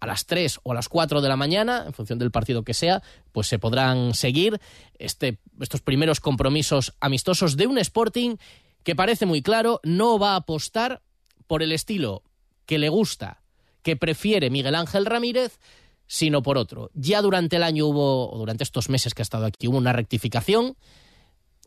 a 0.00 0.06
las 0.06 0.26
3 0.26 0.60
o 0.62 0.72
a 0.72 0.74
las 0.74 0.88
4 0.88 1.22
de 1.22 1.28
la 1.28 1.36
mañana, 1.36 1.84
en 1.86 1.94
función 1.94 2.18
del 2.18 2.30
partido 2.30 2.62
que 2.62 2.74
sea, 2.74 3.02
pues 3.32 3.46
se 3.46 3.58
podrán 3.58 4.12
seguir 4.12 4.60
este, 4.98 5.38
estos 5.60 5.80
primeros 5.80 6.20
compromisos 6.20 6.94
amistosos 7.00 7.56
de 7.56 7.66
un 7.66 7.78
Sporting 7.78 8.36
que 8.82 8.94
parece 8.94 9.24
muy 9.24 9.40
claro, 9.40 9.80
no 9.82 10.18
va 10.18 10.32
a 10.32 10.36
apostar 10.36 11.00
por 11.46 11.62
el 11.62 11.72
estilo 11.72 12.22
que 12.66 12.78
le 12.78 12.90
gusta, 12.90 13.42
que 13.82 13.96
prefiere 13.96 14.50
Miguel 14.50 14.74
Ángel 14.74 15.06
Ramírez, 15.06 15.58
sino 16.06 16.42
por 16.42 16.58
otro. 16.58 16.90
Ya 16.94 17.22
durante 17.22 17.56
el 17.56 17.62
año 17.62 17.86
hubo, 17.86 18.30
o 18.30 18.38
durante 18.38 18.64
estos 18.64 18.88
meses 18.88 19.14
que 19.14 19.22
ha 19.22 19.24
estado 19.24 19.46
aquí, 19.46 19.68
hubo 19.68 19.78
una 19.78 19.92
rectificación, 19.92 20.76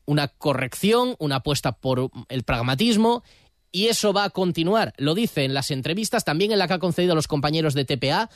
una 0.06 0.28
corrección, 0.28 1.16
una 1.20 1.38
apuesta 1.38 1.74
por 1.74 2.10
el 2.30 2.44
pragmatismo, 2.44 3.24
y 3.72 3.88
eso 3.88 4.14
va 4.14 4.24
a 4.24 4.30
continuar. 4.30 4.94
Lo 4.98 5.14
dice 5.14 5.44
en 5.44 5.54
las 5.54 5.72
entrevistas, 5.72 6.24
también 6.24 6.52
en 6.52 6.60
la 6.60 6.68
que 6.68 6.76
ha 6.76 6.80
concedido 6.80 7.12
a 7.14 7.16
los 7.16 7.28
compañeros 7.28 7.74
de 7.74 7.86
TPA, 7.86 8.30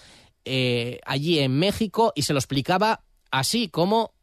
eh, 0.44 1.00
allí 1.06 1.40
en 1.40 1.58
México, 1.58 2.12
y 2.16 2.24
se 2.24 2.34
lo 2.34 2.40
explicaba 2.40 3.04
así 3.32 3.70
como 3.70 4.14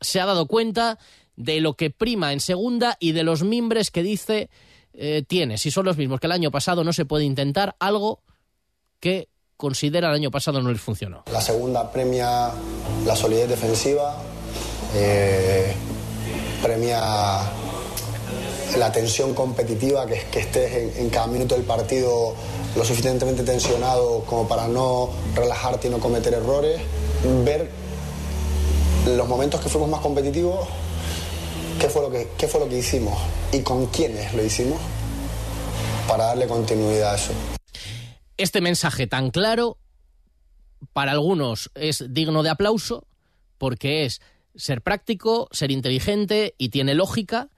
se 0.00 0.20
ha 0.20 0.26
dado 0.26 0.46
cuenta 0.46 0.98
de 1.36 1.60
lo 1.60 1.74
que 1.74 1.90
prima 1.90 2.32
en 2.32 2.40
segunda 2.40 2.96
y 3.00 3.12
de 3.12 3.24
los 3.24 3.42
mimbres 3.42 3.90
que 3.90 4.02
dice 4.02 4.50
eh, 4.92 5.24
tiene. 5.26 5.58
Si 5.58 5.70
son 5.70 5.86
los 5.86 5.96
mismos 5.96 6.20
que 6.20 6.26
el 6.26 6.32
año 6.32 6.50
pasado, 6.50 6.84
no 6.84 6.92
se 6.92 7.04
puede 7.04 7.24
intentar 7.24 7.74
algo 7.80 8.22
que 9.00 9.28
considera 9.56 10.08
el 10.08 10.14
año 10.14 10.30
pasado 10.30 10.60
no 10.60 10.70
les 10.70 10.80
funcionó. 10.80 11.24
La 11.32 11.40
segunda 11.40 11.90
premia 11.90 12.50
la 13.06 13.16
solidez 13.16 13.48
defensiva, 13.48 14.16
eh, 14.94 15.74
premia 16.62 17.42
la 18.78 18.92
tensión 18.92 19.34
competitiva, 19.34 20.06
que, 20.06 20.20
que 20.30 20.40
estés 20.40 20.98
en, 20.98 21.10
cada 21.10 21.26
minuto 21.26 21.54
del 21.54 21.64
partido 21.64 22.34
lo 22.76 22.84
suficientemente 22.84 23.44
tensionado 23.44 24.24
como 24.24 24.48
para 24.48 24.66
no 24.66 25.10
relajarte 25.34 25.88
y 25.88 25.90
no 25.90 26.00
cometer 26.00 26.34
errores, 26.34 26.80
ver 27.44 27.70
los 29.06 29.28
momentos 29.28 29.60
que 29.60 29.68
fuimos 29.68 29.88
más 29.88 30.00
competitivos, 30.00 30.66
qué 31.78 31.88
fue 31.88 32.02
lo 32.02 32.10
que, 32.10 32.30
qué 32.36 32.48
fue 32.48 32.60
lo 32.60 32.68
que 32.68 32.78
hicimos 32.78 33.16
y 33.52 33.60
con 33.60 33.86
quiénes 33.86 34.34
lo 34.34 34.42
hicimos 34.42 34.78
para 36.08 36.26
darle 36.26 36.46
continuidad 36.46 37.12
a 37.12 37.16
eso. 37.16 37.32
Este 38.36 38.60
mensaje 38.60 39.06
tan 39.06 39.30
claro, 39.30 39.78
para 40.92 41.12
algunos 41.12 41.70
es 41.74 42.04
digno 42.10 42.42
de 42.42 42.50
aplauso, 42.50 43.06
porque 43.58 44.04
es 44.04 44.20
ser 44.54 44.82
práctico, 44.82 45.48
ser 45.52 45.70
inteligente 45.70 46.54
y 46.58 46.68
tiene 46.68 46.94
lógica, 46.94 47.50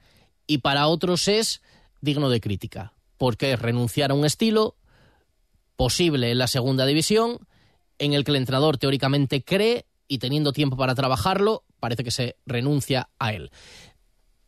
y 0.45 0.59
para 0.59 0.87
otros 0.87 1.27
es 1.27 1.61
digno 2.01 2.29
de 2.29 2.41
crítica, 2.41 2.93
porque 3.17 3.53
es 3.53 3.59
renunciar 3.59 4.11
a 4.11 4.13
un 4.13 4.25
estilo 4.25 4.75
posible 5.75 6.31
en 6.31 6.37
la 6.37 6.47
segunda 6.47 6.85
división, 6.85 7.39
en 7.99 8.13
el 8.13 8.23
que 8.23 8.31
el 8.31 8.37
entrenador 8.37 8.77
teóricamente 8.77 9.43
cree 9.43 9.85
y 10.07 10.19
teniendo 10.19 10.53
tiempo 10.53 10.77
para 10.77 10.95
trabajarlo, 10.95 11.63
parece 11.79 12.03
que 12.03 12.11
se 12.11 12.37
renuncia 12.45 13.09
a 13.19 13.33
él. 13.33 13.51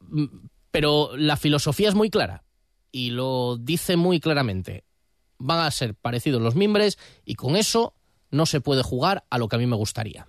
Mm, 0.02 0.26
pero 0.72 1.16
la 1.18 1.38
filosofía 1.38 1.90
es 1.90 1.96
muy 1.96 2.10
clara 2.10 2.44
y 2.92 3.12
lo 3.12 3.58
dice 3.58 3.98
muy 3.98 4.20
claramente. 4.20 4.86
Van 5.40 5.60
a 5.60 5.72
ser 5.72 5.96
parecidos 5.96 6.42
los 6.42 6.56
mimbres 6.56 7.00
y 7.26 7.36
con 7.36 7.56
eso 7.56 7.96
no 8.32 8.46
se 8.46 8.62
puede 8.62 8.84
jugar 8.84 9.26
a 9.30 9.38
lo 9.38 9.48
que 9.48 9.56
a 9.56 9.60
mí 9.60 9.66
me 9.66 9.76
gustaría. 9.76 10.28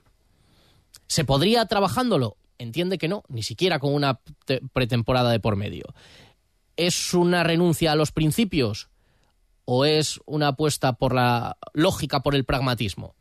¿Se 1.06 1.24
podría 1.24 1.66
trabajándolo? 1.66 2.36
Entiende 2.58 2.98
que 2.98 3.08
no, 3.08 3.24
ni 3.28 3.42
siquiera 3.42 3.78
con 3.78 3.94
una 3.94 4.20
pretemporada 4.72 5.30
de 5.30 5.40
por 5.40 5.56
medio. 5.56 5.94
¿Es 6.76 7.14
una 7.14 7.42
renuncia 7.42 7.92
a 7.92 7.96
los 7.96 8.12
principios 8.12 8.90
o 9.64 9.84
es 9.84 10.20
una 10.26 10.48
apuesta 10.48 10.94
por 10.94 11.14
la 11.14 11.56
lógica, 11.72 12.22
por 12.22 12.34
el 12.34 12.44
pragmatismo? 12.44 13.14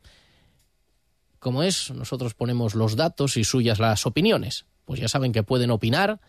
Como 1.38 1.62
es, 1.62 1.90
nosotros 1.90 2.34
ponemos 2.34 2.74
los 2.74 2.96
datos 2.96 3.36
y 3.36 3.44
suyas 3.44 3.78
las 3.78 4.06
opiniones. 4.06 4.66
Pues 4.84 5.00
ya 5.00 5.08
saben 5.08 5.32
que 5.32 5.42
pueden 5.42 5.70
opinar 5.70 6.20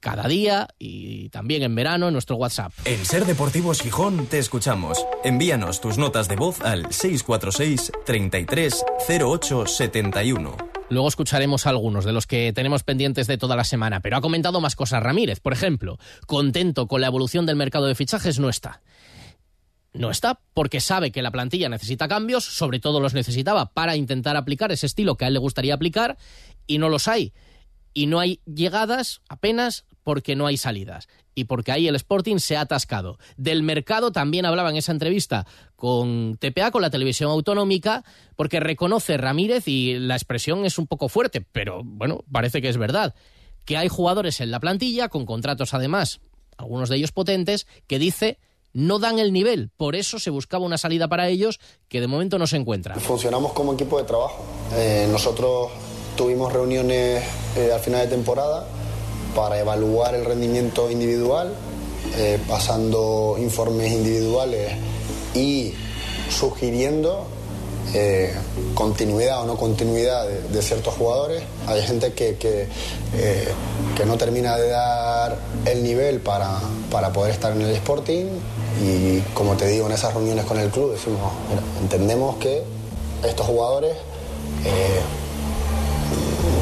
cada 0.00 0.28
día 0.28 0.68
y 0.78 1.28
también 1.30 1.62
en 1.62 1.74
verano 1.74 2.08
en 2.08 2.12
nuestro 2.12 2.36
WhatsApp. 2.36 2.72
En 2.84 3.04
Ser 3.04 3.24
Deportivos 3.26 3.80
Gijón 3.80 4.26
te 4.26 4.38
escuchamos. 4.38 5.04
Envíanos 5.24 5.80
tus 5.80 5.98
notas 5.98 6.28
de 6.28 6.36
voz 6.36 6.60
al 6.60 6.92
646 6.92 7.92
33 8.04 8.84
08 9.20 9.66
71. 9.66 10.56
Luego 10.90 11.08
escucharemos 11.08 11.66
algunos 11.66 12.04
de 12.04 12.12
los 12.12 12.26
que 12.26 12.52
tenemos 12.54 12.82
pendientes 12.82 13.26
de 13.26 13.36
toda 13.36 13.56
la 13.56 13.64
semana, 13.64 14.00
pero 14.00 14.16
ha 14.16 14.20
comentado 14.22 14.60
más 14.60 14.74
cosas 14.74 15.02
Ramírez. 15.02 15.40
Por 15.40 15.52
ejemplo, 15.52 15.98
contento 16.26 16.86
con 16.86 17.02
la 17.02 17.08
evolución 17.08 17.44
del 17.44 17.56
mercado 17.56 17.86
de 17.86 17.94
fichajes 17.94 18.38
no 18.38 18.48
está. 18.48 18.80
No 19.92 20.10
está 20.10 20.40
porque 20.54 20.80
sabe 20.80 21.10
que 21.10 21.22
la 21.22 21.30
plantilla 21.30 21.68
necesita 21.68 22.08
cambios, 22.08 22.44
sobre 22.44 22.78
todo 22.78 23.00
los 23.00 23.14
necesitaba 23.14 23.72
para 23.72 23.96
intentar 23.96 24.36
aplicar 24.36 24.72
ese 24.72 24.86
estilo 24.86 25.16
que 25.16 25.24
a 25.24 25.28
él 25.28 25.34
le 25.34 25.40
gustaría 25.40 25.74
aplicar 25.74 26.16
y 26.66 26.78
no 26.78 26.88
los 26.88 27.08
hay. 27.08 27.32
Y 27.94 28.06
no 28.06 28.20
hay 28.20 28.40
llegadas 28.44 29.22
apenas 29.28 29.84
porque 30.04 30.36
no 30.36 30.46
hay 30.46 30.56
salidas 30.56 31.08
y 31.38 31.44
porque 31.44 31.70
ahí 31.70 31.86
el 31.86 31.94
Sporting 31.94 32.38
se 32.38 32.56
ha 32.56 32.62
atascado. 32.62 33.18
Del 33.36 33.62
mercado 33.62 34.10
también 34.10 34.44
hablaba 34.44 34.70
en 34.70 34.76
esa 34.76 34.90
entrevista 34.90 35.46
con 35.76 36.36
TPA, 36.36 36.72
con 36.72 36.82
la 36.82 36.90
televisión 36.90 37.30
autonómica, 37.30 38.02
porque 38.34 38.58
reconoce 38.58 39.16
Ramírez 39.16 39.68
y 39.68 39.98
la 40.00 40.16
expresión 40.16 40.64
es 40.64 40.78
un 40.78 40.88
poco 40.88 41.08
fuerte, 41.08 41.40
pero 41.40 41.82
bueno, 41.84 42.24
parece 42.32 42.60
que 42.60 42.68
es 42.68 42.76
verdad, 42.76 43.14
que 43.64 43.76
hay 43.76 43.86
jugadores 43.86 44.40
en 44.40 44.50
la 44.50 44.58
plantilla 44.58 45.08
con 45.08 45.26
contratos 45.26 45.74
además, 45.74 46.20
algunos 46.56 46.88
de 46.88 46.96
ellos 46.96 47.12
potentes, 47.12 47.68
que 47.86 48.00
dice 48.00 48.38
no 48.72 48.98
dan 48.98 49.18
el 49.18 49.32
nivel. 49.32 49.70
Por 49.76 49.96
eso 49.96 50.18
se 50.18 50.30
buscaba 50.30 50.64
una 50.64 50.78
salida 50.78 51.08
para 51.08 51.28
ellos 51.28 51.60
que 51.88 52.00
de 52.00 52.06
momento 52.06 52.38
no 52.38 52.46
se 52.46 52.56
encuentra. 52.56 52.96
Funcionamos 52.96 53.52
como 53.52 53.74
equipo 53.74 53.98
de 53.98 54.04
trabajo. 54.04 54.44
Eh, 54.74 55.08
nosotros 55.10 55.70
tuvimos 56.18 56.52
reuniones 56.52 57.22
eh, 57.56 57.70
al 57.72 57.78
final 57.78 58.00
de 58.00 58.08
temporada 58.08 58.66
para 59.36 59.60
evaluar 59.60 60.16
el 60.16 60.24
rendimiento 60.24 60.90
individual, 60.90 61.54
eh, 62.16 62.40
pasando 62.48 63.36
informes 63.38 63.92
individuales 63.92 64.72
y 65.32 65.72
sugiriendo 66.28 67.28
eh, 67.94 68.34
continuidad 68.74 69.42
o 69.42 69.46
no 69.46 69.56
continuidad 69.56 70.26
de, 70.26 70.60
ciertos 70.60 70.94
jugadores. 70.94 71.44
Hay 71.68 71.82
gente 71.82 72.12
que, 72.12 72.36
que, 72.36 74.04
no 74.04 74.18
termina 74.18 74.56
de 74.56 74.70
dar 74.70 75.38
el 75.66 75.84
nivel 75.84 76.20
para, 76.20 76.58
para, 76.90 77.12
poder 77.12 77.32
estar 77.32 77.52
en 77.52 77.62
el 77.62 77.70
Sporting 77.76 78.26
y 78.82 79.20
como 79.34 79.56
te 79.56 79.68
digo 79.68 79.86
en 79.86 79.92
esas 79.92 80.14
reuniones 80.14 80.44
con 80.46 80.58
el 80.58 80.70
club 80.70 80.92
decimos, 80.92 81.32
entendemos 81.80 82.36
que 82.38 82.62
estos 83.24 83.46
jugadores 83.46 83.92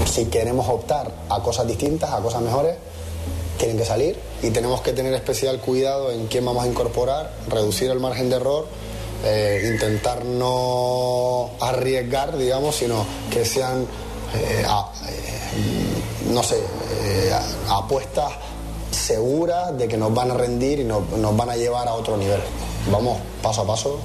si 0.06 0.26
queremos 0.26 0.68
optar 0.68 1.10
a 1.28 1.42
cosas 1.42 1.66
distintas, 1.66 2.10
a 2.10 2.20
cosas 2.20 2.42
mejores, 2.42 2.76
tienen 3.58 3.76
que 3.78 3.84
salir 3.84 4.18
y 4.42 4.50
tenemos 4.50 4.82
que 4.82 4.92
tener 4.92 5.14
especial 5.14 5.60
cuidado 5.60 6.12
en 6.12 6.26
quién 6.26 6.44
vamos 6.44 6.64
a 6.64 6.68
incorporar, 6.68 7.32
reducir 7.48 7.90
el 7.90 8.00
margen 8.00 8.28
de 8.28 8.36
error 8.36 8.66
eh, 9.24 9.70
intentar 9.72 10.24
no 10.24 11.50
arriesgar, 11.60 12.36
digamos, 12.36 12.76
sino 12.76 13.04
que 13.30 13.44
sean, 13.44 13.82
eh, 14.34 14.62
eh, 14.62 16.30
no 16.30 16.42
sé, 16.42 16.62
apuestas 17.68 18.32
seguras 18.90 19.76
de 19.76 19.88
que 19.88 19.96
nos 19.96 20.12
van 20.14 20.30
a 20.30 20.34
rendir 20.34 20.80
y 20.80 20.84
nos, 20.84 21.08
nos, 21.10 21.36
van 21.36 21.50
a 21.50 21.56
llevar 21.56 21.88
a 21.88 21.94
otro 21.94 22.16
nivel. 22.16 22.40
Vamos 22.90 23.18
paso 23.42 23.62
a 23.62 23.66
paso, 23.66 23.98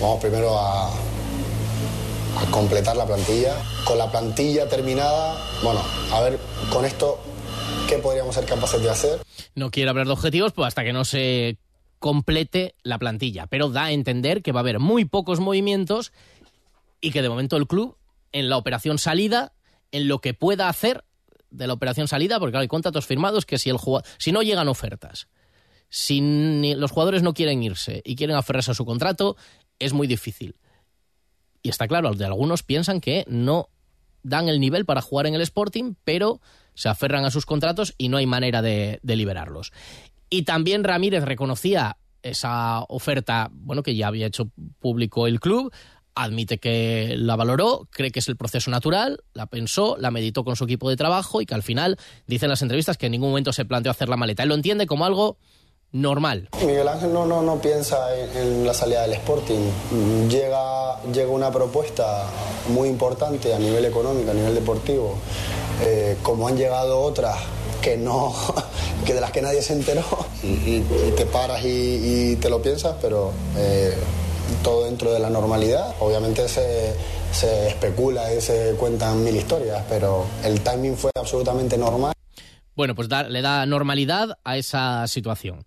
vamos 0.00 0.20
primero 0.20 0.56
a, 0.56 0.90
a 2.38 2.50
completar 2.50 2.96
la 2.96 3.06
plantilla. 3.06 3.56
Con 3.84 3.98
la 3.98 4.10
plantilla 4.10 4.68
terminada, 4.68 5.36
bueno, 5.62 5.80
a 6.12 6.20
ver, 6.20 6.38
con 6.70 6.84
esto, 6.84 7.20
¿qué 7.88 7.98
podríamos 7.98 8.34
ser 8.34 8.44
capaces 8.44 8.82
de 8.82 8.90
hacer? 8.90 9.20
No 9.54 9.70
quiero 9.70 9.90
hablar 9.90 10.06
de 10.06 10.12
objetivos, 10.12 10.52
pues 10.52 10.68
hasta 10.68 10.84
que 10.84 10.92
no 10.92 11.04
se 11.04 11.58
complete 11.98 12.74
la 12.82 12.98
plantilla, 12.98 13.46
pero 13.46 13.68
da 13.68 13.84
a 13.84 13.92
entender 13.92 14.42
que 14.42 14.52
va 14.52 14.60
a 14.60 14.62
haber 14.62 14.78
muy 14.78 15.04
pocos 15.04 15.38
movimientos 15.38 16.12
y 17.00 17.10
que 17.10 17.22
de 17.22 17.28
momento 17.28 17.56
el 17.56 17.66
club 17.66 17.96
en 18.32 18.48
la 18.48 18.56
operación 18.56 18.98
salida, 18.98 19.52
en 19.92 20.08
lo 20.08 20.20
que 20.20 20.34
pueda 20.34 20.68
hacer 20.68 21.04
de 21.50 21.66
la 21.66 21.72
operación 21.72 22.08
salida, 22.08 22.38
porque 22.38 22.56
hay 22.56 22.68
contratos 22.68 23.06
firmados 23.06 23.44
que 23.44 23.58
si 23.58 23.70
el 23.70 23.78
si 24.18 24.32
no 24.32 24.42
llegan 24.42 24.68
ofertas, 24.68 25.28
si 25.88 26.74
los 26.74 26.92
jugadores 26.92 27.22
no 27.22 27.34
quieren 27.34 27.62
irse 27.62 28.02
y 28.04 28.16
quieren 28.16 28.36
aferrarse 28.36 28.70
a 28.70 28.74
su 28.74 28.86
contrato, 28.86 29.36
es 29.78 29.92
muy 29.92 30.06
difícil. 30.06 30.54
Y 31.62 31.68
está 31.68 31.88
claro, 31.88 32.14
de 32.14 32.24
algunos 32.24 32.62
piensan 32.62 33.00
que 33.00 33.24
no 33.28 33.68
dan 34.22 34.48
el 34.48 34.60
nivel 34.60 34.84
para 34.84 35.02
jugar 35.02 35.26
en 35.26 35.34
el 35.34 35.40
Sporting, 35.42 35.94
pero 36.04 36.40
se 36.74 36.88
aferran 36.88 37.24
a 37.24 37.30
sus 37.30 37.46
contratos 37.46 37.94
y 37.98 38.08
no 38.08 38.16
hay 38.16 38.26
manera 38.26 38.62
de, 38.62 39.00
de 39.02 39.16
liberarlos. 39.16 39.72
Y 40.30 40.42
también 40.42 40.84
Ramírez 40.84 41.24
reconocía 41.24 41.96
esa 42.22 42.82
oferta, 42.88 43.50
bueno, 43.52 43.82
que 43.82 43.96
ya 43.96 44.08
había 44.08 44.26
hecho 44.26 44.50
público 44.78 45.26
el 45.26 45.40
club, 45.40 45.72
admite 46.14 46.58
que 46.58 47.14
la 47.16 47.36
valoró, 47.36 47.88
cree 47.90 48.10
que 48.10 48.18
es 48.18 48.28
el 48.28 48.36
proceso 48.36 48.70
natural, 48.70 49.22
la 49.32 49.46
pensó, 49.46 49.96
la 49.98 50.10
meditó 50.10 50.44
con 50.44 50.56
su 50.56 50.64
equipo 50.64 50.90
de 50.90 50.96
trabajo 50.96 51.40
y 51.40 51.46
que 51.46 51.54
al 51.54 51.62
final, 51.62 51.98
dice 52.26 52.46
en 52.46 52.50
las 52.50 52.62
entrevistas, 52.62 52.98
que 52.98 53.06
en 53.06 53.12
ningún 53.12 53.30
momento 53.30 53.52
se 53.52 53.64
planteó 53.64 53.90
hacer 53.90 54.08
la 54.08 54.16
maleta. 54.16 54.42
Él 54.42 54.50
lo 54.50 54.54
entiende 54.54 54.86
como 54.86 55.04
algo 55.04 55.38
normal. 55.92 56.48
Miguel 56.64 56.88
Ángel 56.88 57.12
no, 57.12 57.26
no, 57.26 57.42
no 57.42 57.60
piensa 57.60 58.16
en, 58.16 58.66
la 58.66 58.74
salida 58.74 59.02
del 59.02 59.14
Sporting. 59.14 59.70
Llega, 60.28 61.02
llega 61.12 61.30
una 61.30 61.50
propuesta 61.50 62.26
muy 62.68 62.88
importante 62.88 63.54
a 63.54 63.58
nivel 63.58 63.84
económico, 63.84 64.30
a 64.30 64.34
nivel 64.34 64.54
deportivo, 64.54 65.14
eh, 65.82 66.16
como 66.22 66.48
han 66.48 66.56
llegado 66.56 67.00
otras 67.00 67.36
que 67.80 67.96
no, 67.96 68.34
que 69.04 69.14
de 69.14 69.20
las 69.20 69.30
que 69.30 69.42
nadie 69.42 69.62
se 69.62 69.72
enteró 69.72 70.04
y, 70.42 70.80
te 71.16 71.26
paras 71.26 71.64
y, 71.64 72.32
y 72.32 72.36
te 72.36 72.50
lo 72.50 72.60
piensas, 72.60 72.96
pero 73.00 73.32
eh, 73.56 73.94
todo 74.62 74.84
dentro 74.84 75.12
de 75.12 75.18
la 75.18 75.30
normalidad. 75.30 75.94
Obviamente 76.00 76.48
se, 76.48 76.94
se 77.32 77.68
especula 77.68 78.32
y 78.34 78.40
se 78.40 78.74
cuentan 78.78 79.22
mil 79.24 79.36
historias, 79.36 79.82
pero 79.88 80.26
el 80.44 80.60
timing 80.60 80.96
fue 80.96 81.10
absolutamente 81.14 81.76
normal. 81.78 82.12
Bueno, 82.80 82.94
pues 82.94 83.10
da- 83.10 83.28
le 83.28 83.42
da 83.42 83.66
normalidad 83.66 84.38
a 84.42 84.56
esa 84.56 85.06
situación. 85.06 85.66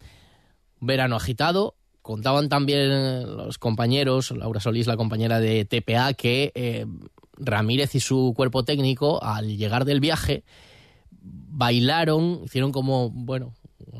Verano 0.79 1.15
agitado. 1.15 1.75
Contaban 2.01 2.49
también 2.49 3.37
los 3.37 3.59
compañeros, 3.59 4.31
Laura 4.31 4.59
Solís, 4.59 4.87
la 4.87 4.97
compañera 4.97 5.39
de 5.39 5.63
TPA, 5.63 6.15
que 6.15 6.51
eh, 6.55 6.87
Ramírez 7.37 7.93
y 7.93 7.99
su 7.99 8.33
cuerpo 8.35 8.65
técnico, 8.65 9.23
al 9.23 9.57
llegar 9.57 9.85
del 9.85 9.99
viaje, 9.99 10.43
bailaron, 11.21 12.41
hicieron 12.45 12.71
como, 12.71 13.11
bueno, 13.11 13.53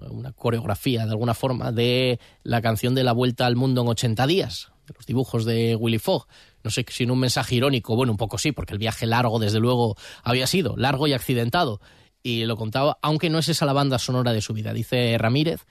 una 0.09 0.31
coreografía 0.31 1.05
de 1.05 1.11
alguna 1.11 1.35
forma 1.35 1.71
de 1.71 2.19
la 2.41 2.63
canción 2.63 2.95
de 2.95 3.03
la 3.03 3.11
Vuelta 3.13 3.45
al 3.45 3.55
Mundo 3.55 3.81
en 3.83 3.89
80 3.89 4.25
días, 4.25 4.71
de 4.87 4.95
los 4.95 5.05
dibujos 5.05 5.45
de 5.45 5.75
Willy 5.75 5.99
Fogg. 5.99 6.25
No 6.63 6.71
sé 6.71 6.83
si 6.89 7.03
en 7.03 7.11
un 7.11 7.19
mensaje 7.19 7.53
irónico, 7.53 7.95
bueno, 7.95 8.11
un 8.11 8.17
poco 8.17 8.39
sí, 8.39 8.53
porque 8.53 8.73
el 8.73 8.79
viaje 8.79 9.05
largo, 9.05 9.37
desde 9.37 9.59
luego, 9.59 9.97
había 10.23 10.47
sido 10.47 10.75
largo 10.77 11.05
y 11.05 11.13
accidentado. 11.13 11.79
Y 12.23 12.45
lo 12.45 12.55
contaba, 12.55 12.97
aunque 13.01 13.29
no 13.29 13.37
es 13.37 13.49
esa 13.49 13.65
la 13.65 13.73
banda 13.73 13.99
sonora 13.99 14.31
de 14.31 14.41
su 14.41 14.53
vida. 14.53 14.73
Dice 14.73 15.17
Ramírez, 15.17 15.65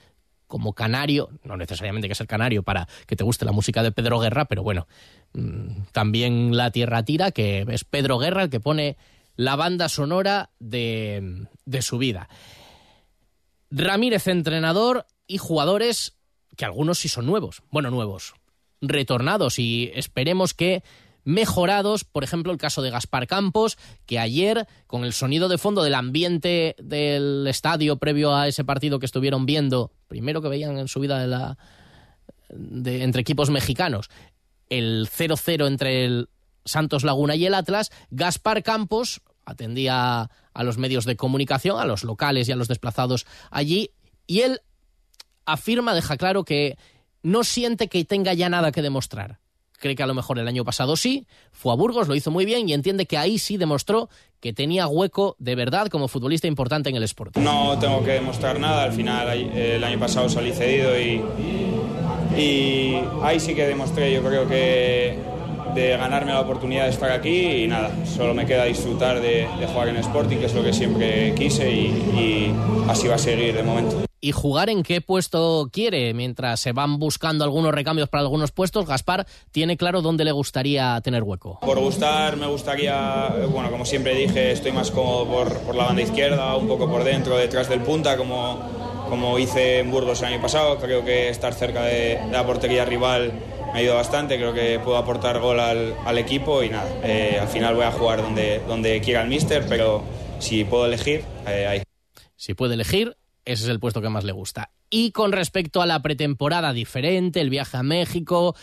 como 0.47 0.73
canario, 0.73 1.31
no 1.43 1.57
necesariamente 1.57 2.07
que 2.07 2.13
ser 2.13 2.27
canario 2.27 2.61
para 2.61 2.87
que 3.07 3.15
te 3.15 3.23
guste 3.23 3.43
la 3.43 3.51
música 3.51 3.81
de 3.81 3.91
Pedro 3.91 4.19
Guerra, 4.19 4.45
pero 4.45 4.61
bueno, 4.61 4.87
mm, 5.33 5.85
también 5.91 6.55
La 6.55 6.69
Tierra 6.69 7.03
Tira, 7.03 7.31
que 7.31 7.65
es 7.67 7.83
Pedro 7.83 8.19
Guerra 8.19 8.43
el 8.43 8.49
que 8.51 8.59
pone 8.59 8.97
la 9.35 9.55
banda 9.55 9.89
sonora 9.89 10.51
de, 10.59 11.47
de 11.65 11.81
su 11.81 11.97
vida. 11.97 12.29
Ramírez, 13.71 14.27
entrenador 14.27 15.07
y 15.25 15.39
jugadores 15.39 16.13
que 16.55 16.65
algunos 16.65 16.99
sí 16.99 17.07
son 17.07 17.25
nuevos, 17.25 17.63
bueno, 17.71 17.89
nuevos, 17.89 18.35
retornados 18.79 19.57
y 19.57 19.91
esperemos 19.95 20.53
que 20.53 20.83
mejorados, 21.23 22.03
por 22.03 22.23
ejemplo 22.23 22.51
el 22.51 22.57
caso 22.57 22.81
de 22.81 22.89
Gaspar 22.89 23.27
Campos, 23.27 23.77
que 24.05 24.19
ayer 24.19 24.67
con 24.87 25.03
el 25.05 25.13
sonido 25.13 25.47
de 25.49 25.57
fondo 25.57 25.83
del 25.83 25.95
ambiente 25.95 26.75
del 26.79 27.45
estadio 27.47 27.97
previo 27.97 28.35
a 28.35 28.47
ese 28.47 28.63
partido 28.63 28.99
que 28.99 29.05
estuvieron 29.05 29.45
viendo, 29.45 29.91
primero 30.07 30.41
que 30.41 30.49
veían 30.49 30.77
en 30.77 30.87
su 30.87 30.99
vida 30.99 31.19
de 31.19 31.27
la, 31.27 31.57
de- 32.49 33.03
entre 33.03 33.21
equipos 33.21 33.49
mexicanos, 33.49 34.09
el 34.69 35.07
0-0 35.09 35.67
entre 35.67 36.05
el 36.05 36.29
Santos 36.65 37.03
Laguna 37.03 37.35
y 37.35 37.45
el 37.45 37.53
Atlas, 37.53 37.91
Gaspar 38.09 38.63
Campos 38.63 39.21
atendía 39.45 40.29
a 40.53 40.63
los 40.63 40.77
medios 40.77 41.05
de 41.05 41.17
comunicación, 41.17 41.79
a 41.79 41.85
los 41.85 42.03
locales 42.03 42.47
y 42.47 42.51
a 42.53 42.55
los 42.55 42.67
desplazados 42.69 43.25
allí, 43.51 43.91
y 44.27 44.41
él 44.41 44.61
afirma, 45.45 45.93
deja 45.93 46.15
claro 46.15 46.45
que 46.45 46.77
no 47.21 47.43
siente 47.43 47.89
que 47.89 48.05
tenga 48.05 48.33
ya 48.33 48.47
nada 48.49 48.71
que 48.71 48.81
demostrar. 48.81 49.39
Cree 49.83 49.97
que 49.97 50.03
a 50.03 50.07
lo 50.07 50.13
mejor 50.13 50.39
el 50.39 50.47
año 50.47 50.63
pasado 50.63 50.95
sí, 50.95 51.27
fue 51.51 51.73
a 51.73 51.75
Burgos, 51.75 52.07
lo 52.07 52.15
hizo 52.15 52.31
muy 52.31 52.45
bien 52.45 52.69
y 52.69 52.73
entiende 52.73 53.05
que 53.05 53.17
ahí 53.17 53.37
sí 53.37 53.57
demostró 53.57 54.07
que 54.39 54.53
tenía 54.53 54.87
hueco 54.87 55.35
de 55.39 55.55
verdad 55.55 55.87
como 55.87 56.07
futbolista 56.07 56.47
importante 56.47 56.89
en 56.89 56.95
el 56.95 57.03
Sporting. 57.03 57.41
No 57.41 57.77
tengo 57.79 58.01
que 58.01 58.11
demostrar 58.11 58.61
nada, 58.61 58.83
al 58.83 58.93
final 58.93 59.27
el 59.27 59.83
año 59.83 59.99
pasado 59.99 60.29
salí 60.29 60.53
cedido 60.53 60.97
y, 60.97 61.21
ahí 63.23 63.41
sí 63.41 63.53
que 63.55 63.67
demostré 63.67 64.13
yo 64.13 64.23
creo 64.23 64.47
que 64.47 65.17
de 65.75 65.97
ganarme 65.97 66.31
la 66.31 66.39
oportunidad 66.39 66.85
de 66.85 66.91
estar 66.91 67.11
aquí 67.11 67.63
y 67.63 67.67
nada, 67.67 67.91
solo 68.05 68.33
me 68.33 68.45
queda 68.45 68.63
disfrutar 68.63 69.19
de, 69.19 69.49
jugar 69.67 69.89
en 69.89 69.97
Sporting, 69.97 70.37
que 70.37 70.45
es 70.45 70.53
lo 70.53 70.63
que 70.63 70.71
siempre 70.71 71.35
quise 71.35 71.69
y 71.69 72.53
así 72.87 73.09
va 73.09 73.15
a 73.15 73.17
seguir 73.17 73.53
de 73.53 73.63
momento. 73.63 74.12
Y 74.23 74.31
jugar 74.31 74.69
en 74.69 74.83
qué 74.83 75.01
puesto 75.01 75.67
quiere. 75.69 76.13
Mientras 76.13 76.61
se 76.61 76.71
van 76.71 76.97
buscando 76.97 77.43
algunos 77.43 77.73
recambios 77.73 78.07
para 78.07 78.21
algunos 78.21 78.53
puestos, 78.53 78.87
Gaspar 78.87 79.27
tiene 79.51 79.75
claro 79.75 80.01
dónde 80.01 80.23
le 80.23 80.31
gustaría 80.31 80.99
tener 81.01 81.23
hueco. 81.23 81.59
Por 81.59 81.77
gustar, 81.79 82.37
me 82.37 82.47
gustaría, 82.47 83.35
bueno, 83.51 83.69
como 83.69 83.85
siempre 83.85 84.15
dije, 84.15 84.53
estoy 84.53 84.71
más 84.71 84.91
cómodo 84.91 85.27
por, 85.27 85.59
por 85.63 85.75
la 85.75 85.83
banda 85.83 86.03
izquierda, 86.03 86.55
un 86.55 86.69
poco 86.69 86.89
por 86.89 87.03
dentro, 87.03 87.35
detrás 87.35 87.67
del 87.67 87.81
punta, 87.81 88.15
como, 88.15 88.61
como 89.09 89.37
hice 89.37 89.79
en 89.79 89.91
Burgos 89.91 90.21
el 90.21 90.27
año 90.27 90.41
pasado. 90.41 90.77
Creo 90.77 91.03
que 91.03 91.27
estar 91.27 91.53
cerca 91.53 91.83
de, 91.83 92.21
de 92.25 92.31
la 92.31 92.45
portería 92.45 92.85
rival 92.85 93.33
me 93.73 93.79
ha 93.79 93.83
ido 93.83 93.95
bastante, 93.95 94.37
creo 94.37 94.53
que 94.53 94.79
puedo 94.79 94.95
aportar 94.95 95.41
gol 95.41 95.59
al, 95.59 95.95
al 96.05 96.17
equipo 96.17 96.63
y 96.63 96.69
nada, 96.69 96.89
eh, 97.03 97.39
al 97.41 97.49
final 97.49 97.75
voy 97.75 97.83
a 97.83 97.91
jugar 97.91 98.21
donde, 98.21 98.61
donde 98.69 99.01
quiera 99.01 99.21
el 99.23 99.27
míster, 99.27 99.65
pero 99.67 100.01
si 100.39 100.63
puedo 100.63 100.85
elegir, 100.85 101.25
eh, 101.45 101.67
ahí. 101.67 101.81
Si 102.37 102.53
puede 102.53 102.75
elegir, 102.75 103.17
ese 103.45 103.63
es 103.63 103.69
el 103.69 103.79
puesto 103.79 104.01
que 104.01 104.09
más 104.09 104.23
le 104.23 104.31
gusta. 104.31 104.71
Y 104.89 105.11
con 105.11 105.31
respecto 105.31 105.81
a 105.81 105.85
la 105.85 106.01
pretemporada 106.01 106.73
diferente, 106.73 107.41
el 107.41 107.49
viaje 107.49 107.77
a 107.77 107.83
México, 107.83 108.55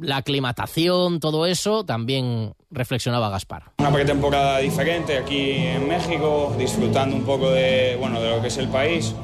la 0.00 0.18
aclimatación, 0.18 1.20
todo 1.20 1.46
eso, 1.46 1.84
también 1.84 2.54
reflexionaba 2.70 3.30
Gaspar. 3.30 3.64
Una 3.78 3.92
pretemporada 3.92 4.58
diferente 4.58 5.18
aquí 5.18 5.52
en 5.52 5.88
México, 5.88 6.54
disfrutando 6.58 7.16
un 7.16 7.24
poco 7.24 7.50
de, 7.50 7.96
bueno, 7.98 8.20
de 8.20 8.30
lo 8.30 8.40
que 8.40 8.48
es 8.48 8.56
el 8.58 8.68
país. 8.68 9.14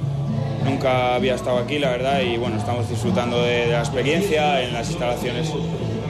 Nunca 0.65 1.15
había 1.15 1.35
estado 1.35 1.59
aquí, 1.59 1.79
la 1.79 1.91
verdad, 1.91 2.21
y 2.23 2.37
bueno, 2.37 2.57
estamos 2.57 2.89
disfrutando 2.89 3.43
de, 3.43 3.67
la 3.69 3.81
experiencia 3.81 4.63
en 4.63 4.73
las 4.73 4.89
instalaciones 4.89 5.53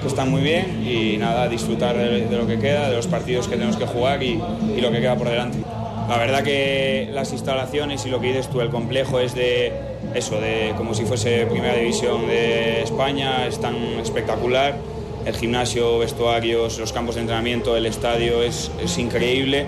que 0.00 0.06
están 0.06 0.30
muy 0.30 0.42
bien 0.42 0.86
y 0.86 1.16
nada, 1.16 1.48
disfrutar 1.48 1.96
de, 1.96 2.26
de 2.26 2.36
lo 2.36 2.46
que 2.46 2.58
queda, 2.58 2.88
de 2.88 2.96
los 2.96 3.06
partidos 3.06 3.48
que 3.48 3.56
tenemos 3.56 3.76
que 3.76 3.86
jugar 3.86 4.22
y, 4.22 4.40
y 4.76 4.80
lo 4.80 4.90
que 4.90 5.00
queda 5.00 5.16
por 5.16 5.28
delante. 5.28 5.58
La 6.08 6.18
verdad 6.18 6.42
que 6.42 7.08
las 7.12 7.32
instalaciones 7.32 8.04
y 8.04 8.10
lo 8.10 8.20
que 8.20 8.28
dices 8.28 8.48
tú, 8.48 8.60
el 8.60 8.68
complejo 8.68 9.20
es 9.20 9.34
de 9.34 9.72
eso, 10.14 10.38
de 10.38 10.74
como 10.76 10.94
si 10.94 11.04
fuese 11.04 11.46
primera 11.46 11.74
división 11.76 12.26
de 12.26 12.82
España, 12.82 13.46
es 13.46 13.58
tan 13.58 13.74
espectacular. 14.00 14.76
El 15.24 15.34
gimnasio, 15.34 15.98
vestuarios, 15.98 16.78
los 16.78 16.92
campos 16.92 17.14
de 17.14 17.22
entrenamiento, 17.22 17.74
el 17.76 17.86
estadio 17.86 18.42
es, 18.42 18.70
es 18.82 18.98
increíble 18.98 19.66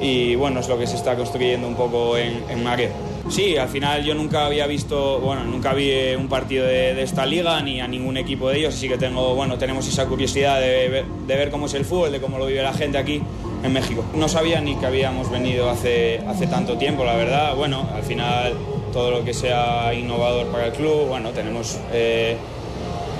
y 0.00 0.36
bueno, 0.36 0.60
es 0.60 0.68
lo 0.68 0.78
que 0.78 0.86
se 0.86 0.94
está 0.94 1.16
construyendo 1.16 1.66
un 1.66 1.74
poco 1.74 2.16
en, 2.16 2.44
en 2.48 2.62
Mare. 2.62 2.90
Sí, 3.28 3.56
al 3.56 3.68
final 3.68 4.04
yo 4.04 4.14
nunca 4.14 4.46
había 4.46 4.68
visto, 4.68 5.18
bueno, 5.18 5.42
nunca 5.44 5.74
vi 5.74 5.90
eh, 5.90 6.16
un 6.16 6.28
partido 6.28 6.64
de, 6.64 6.94
de 6.94 7.02
esta 7.02 7.26
liga 7.26 7.60
ni 7.60 7.80
a 7.80 7.88
ningún 7.88 8.16
equipo 8.16 8.48
de 8.48 8.58
ellos, 8.58 8.74
así 8.74 8.88
que 8.88 8.96
tengo, 8.96 9.34
bueno, 9.34 9.58
tenemos 9.58 9.86
esa 9.88 10.06
curiosidad 10.06 10.60
de 10.60 11.04
de 11.26 11.36
ver 11.36 11.50
cómo 11.50 11.66
es 11.66 11.74
el 11.74 11.84
fútbol, 11.84 12.12
de 12.12 12.20
cómo 12.20 12.38
lo 12.38 12.46
vive 12.46 12.62
la 12.62 12.72
gente 12.72 12.96
aquí 12.96 13.20
en 13.62 13.72
México. 13.72 14.04
No 14.14 14.28
sabía 14.28 14.60
ni 14.60 14.76
que 14.76 14.86
habíamos 14.86 15.30
venido 15.30 15.68
hace, 15.70 16.20
hace 16.28 16.46
tanto 16.46 16.76
tiempo, 16.78 17.04
la 17.04 17.14
verdad. 17.16 17.54
Bueno, 17.56 17.86
al 17.94 18.02
final 18.02 18.54
todo 18.92 19.10
lo 19.10 19.24
que 19.24 19.34
sea 19.34 19.92
innovador 19.94 20.46
para 20.48 20.66
el 20.66 20.72
club, 20.72 21.08
bueno, 21.08 21.30
tenemos... 21.30 21.78
eh, 21.92 22.36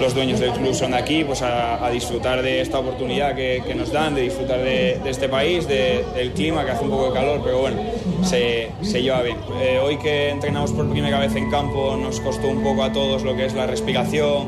los 0.00 0.14
dueños 0.14 0.38
del 0.38 0.52
club 0.52 0.72
son 0.74 0.92
de 0.92 0.96
aquí, 0.98 1.24
pues 1.24 1.42
a, 1.42 1.84
a 1.84 1.90
disfrutar 1.90 2.40
de 2.40 2.60
esta 2.60 2.78
oportunidad 2.78 3.34
que, 3.34 3.64
que 3.66 3.74
nos 3.74 3.90
dan, 3.90 4.14
de 4.14 4.20
disfrutar 4.22 4.60
de, 4.60 5.00
de 5.02 5.10
este 5.10 5.28
país, 5.28 5.66
de- 5.66 6.04
del 6.14 6.30
clima, 6.34 6.64
que 6.64 6.70
hace 6.70 6.84
un 6.84 6.90
poco 6.90 7.06
de 7.08 7.14
calor, 7.14 7.40
pero 7.42 7.58
bueno, 7.58 7.78
se, 8.22 8.70
se 8.80 9.02
lleva 9.02 9.22
bien. 9.22 9.36
Eh, 9.60 9.80
hoy 9.82 9.96
que 9.98 10.28
entrenamos 10.28 10.70
por 10.70 10.88
primera 10.88 11.18
vez 11.18 11.34
en 11.34 11.50
campo 11.50 11.96
nos 11.96 12.20
costó 12.20 12.46
un 12.46 12.62
poco 12.62 12.84
a 12.84 12.92
todos 12.92 13.24
lo 13.24 13.34
que 13.34 13.46
es 13.46 13.54
la 13.54 13.66
respiración 13.66 14.46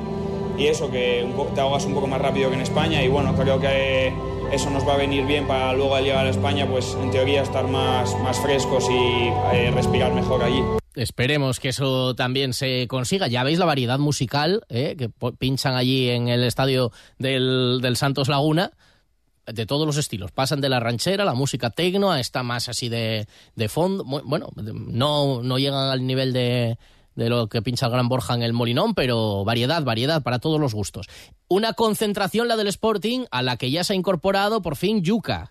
y 0.56 0.68
eso, 0.68 0.88
que 0.88 1.24
un 1.24 1.52
te 1.52 1.60
ahogas 1.60 1.84
un 1.84 1.94
poco 1.94 2.06
más 2.06 2.20
rápido 2.20 2.48
que 2.50 2.54
en 2.54 2.60
España 2.62 3.02
y 3.02 3.08
bueno, 3.08 3.34
creo 3.34 3.58
que 3.58 4.06
eh, 4.06 4.12
eso 4.52 4.70
nos 4.70 4.86
va 4.86 4.94
a 4.94 4.96
venir 4.96 5.26
bien 5.26 5.46
para 5.46 5.72
luego 5.72 5.94
al 5.94 6.04
llegar 6.04 6.26
a 6.26 6.30
España, 6.30 6.66
pues 6.68 6.96
en 7.00 7.10
teoría 7.10 7.42
estar 7.42 7.66
más, 7.68 8.18
más 8.20 8.38
frescos 8.40 8.84
y 8.90 9.28
eh, 9.56 9.70
respirar 9.72 10.12
mejor 10.12 10.42
allí. 10.42 10.62
Esperemos 10.94 11.60
que 11.60 11.68
eso 11.68 12.14
también 12.14 12.52
se 12.52 12.86
consiga. 12.88 13.28
Ya 13.28 13.44
veis 13.44 13.58
la 13.58 13.64
variedad 13.64 13.98
musical 13.98 14.64
¿eh? 14.68 14.96
que 14.98 15.08
pinchan 15.38 15.74
allí 15.74 16.10
en 16.10 16.28
el 16.28 16.42
estadio 16.42 16.90
del, 17.18 17.78
del 17.80 17.96
Santos 17.96 18.28
Laguna. 18.28 18.72
De 19.46 19.66
todos 19.66 19.86
los 19.86 19.96
estilos. 19.96 20.30
Pasan 20.30 20.60
de 20.60 20.68
la 20.68 20.78
ranchera, 20.78 21.24
la 21.24 21.34
música 21.34 21.70
tecno, 21.70 22.12
a 22.12 22.20
esta 22.20 22.42
más 22.42 22.68
así 22.68 22.88
de, 22.88 23.26
de 23.56 23.68
fondo. 23.68 24.04
Bueno, 24.04 24.50
no, 24.54 25.42
no 25.42 25.58
llegan 25.58 25.90
al 25.90 26.06
nivel 26.06 26.32
de, 26.32 26.78
de 27.20 27.28
lo 27.28 27.48
que 27.48 27.60
pincha 27.60 27.84
el 27.84 27.92
Gran 27.92 28.08
Borja 28.08 28.34
en 28.34 28.42
el 28.42 28.54
Molinón, 28.54 28.94
pero 28.94 29.44
variedad, 29.44 29.84
variedad 29.84 30.22
para 30.22 30.38
todos 30.38 30.58
los 30.58 30.72
gustos. 30.72 31.06
Una 31.48 31.74
concentración, 31.74 32.48
la 32.48 32.56
del 32.56 32.68
Sporting, 32.68 33.26
a 33.30 33.42
la 33.42 33.58
que 33.58 33.70
ya 33.70 33.84
se 33.84 33.92
ha 33.92 33.96
incorporado 33.96 34.62
por 34.62 34.74
fin 34.74 35.02
Yuca. 35.02 35.50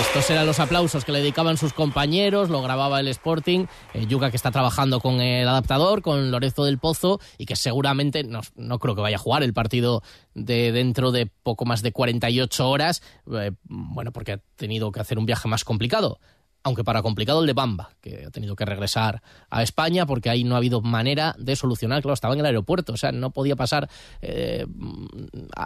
Estos 0.00 0.30
eran 0.30 0.46
los 0.46 0.60
aplausos 0.60 1.04
que 1.04 1.12
le 1.12 1.18
dedicaban 1.18 1.58
sus 1.58 1.74
compañeros, 1.74 2.48
lo 2.48 2.62
grababa 2.62 3.00
el 3.00 3.08
Sporting, 3.08 3.66
eh, 3.92 4.06
Yuca 4.06 4.30
que 4.30 4.36
está 4.36 4.50
trabajando 4.50 5.00
con 5.00 5.20
el 5.20 5.46
adaptador, 5.46 6.00
con 6.00 6.30
Lorenzo 6.30 6.64
del 6.64 6.78
Pozo 6.78 7.20
y 7.36 7.44
que 7.44 7.54
seguramente 7.54 8.24
no, 8.24 8.40
no 8.56 8.78
creo 8.78 8.94
que 8.94 9.02
vaya 9.02 9.16
a 9.16 9.20
jugar 9.20 9.42
el 9.42 9.52
partido 9.52 10.02
de 10.34 10.72
dentro 10.72 11.12
de 11.12 11.26
poco 11.26 11.66
más 11.66 11.82
de 11.82 11.92
48 11.92 12.68
horas, 12.68 13.02
eh, 13.30 13.52
bueno, 13.64 14.12
porque 14.12 14.32
ha 14.32 14.40
tenido 14.56 14.90
que 14.90 15.00
hacer 15.00 15.18
un 15.18 15.26
viaje 15.26 15.48
más 15.48 15.64
complicado. 15.64 16.18
Aunque 16.62 16.84
para 16.84 17.02
complicado 17.02 17.40
el 17.40 17.46
de 17.46 17.52
Bamba, 17.52 17.90
que 18.00 18.24
ha 18.26 18.30
tenido 18.30 18.54
que 18.56 18.64
regresar 18.64 19.22
a 19.50 19.62
España 19.62 20.06
porque 20.06 20.30
ahí 20.30 20.44
no 20.44 20.54
ha 20.54 20.58
habido 20.58 20.80
manera 20.80 21.34
de 21.38 21.56
solucionar, 21.56 22.02
claro, 22.02 22.14
estaba 22.14 22.34
en 22.34 22.40
el 22.40 22.46
aeropuerto, 22.46 22.92
o 22.92 22.96
sea, 22.96 23.12
no 23.12 23.30
podía 23.30 23.56
pasar 23.56 23.88
eh, 24.20 24.66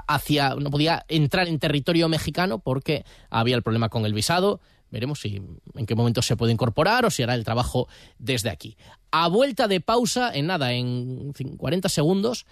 hacia, 0.06 0.54
no 0.54 0.70
podía 0.70 1.04
entrar 1.08 1.48
en 1.48 1.58
territorio 1.58 2.08
mexicano 2.08 2.58
porque 2.58 3.04
había 3.30 3.56
el 3.56 3.62
problema 3.62 3.88
con 3.88 4.06
el 4.06 4.14
visado. 4.14 4.60
Veremos 4.90 5.20
si 5.20 5.42
en 5.74 5.86
qué 5.86 5.94
momento 5.96 6.22
se 6.22 6.36
puede 6.36 6.52
incorporar 6.52 7.04
o 7.04 7.10
si 7.10 7.22
hará 7.22 7.34
el 7.34 7.44
trabajo 7.44 7.88
desde 8.18 8.50
aquí. 8.50 8.76
A 9.10 9.28
vuelta 9.28 9.66
de 9.66 9.80
pausa, 9.80 10.32
en 10.32 10.46
nada, 10.46 10.72
en 10.72 11.32
40 11.32 11.88
segundos, 11.88 12.46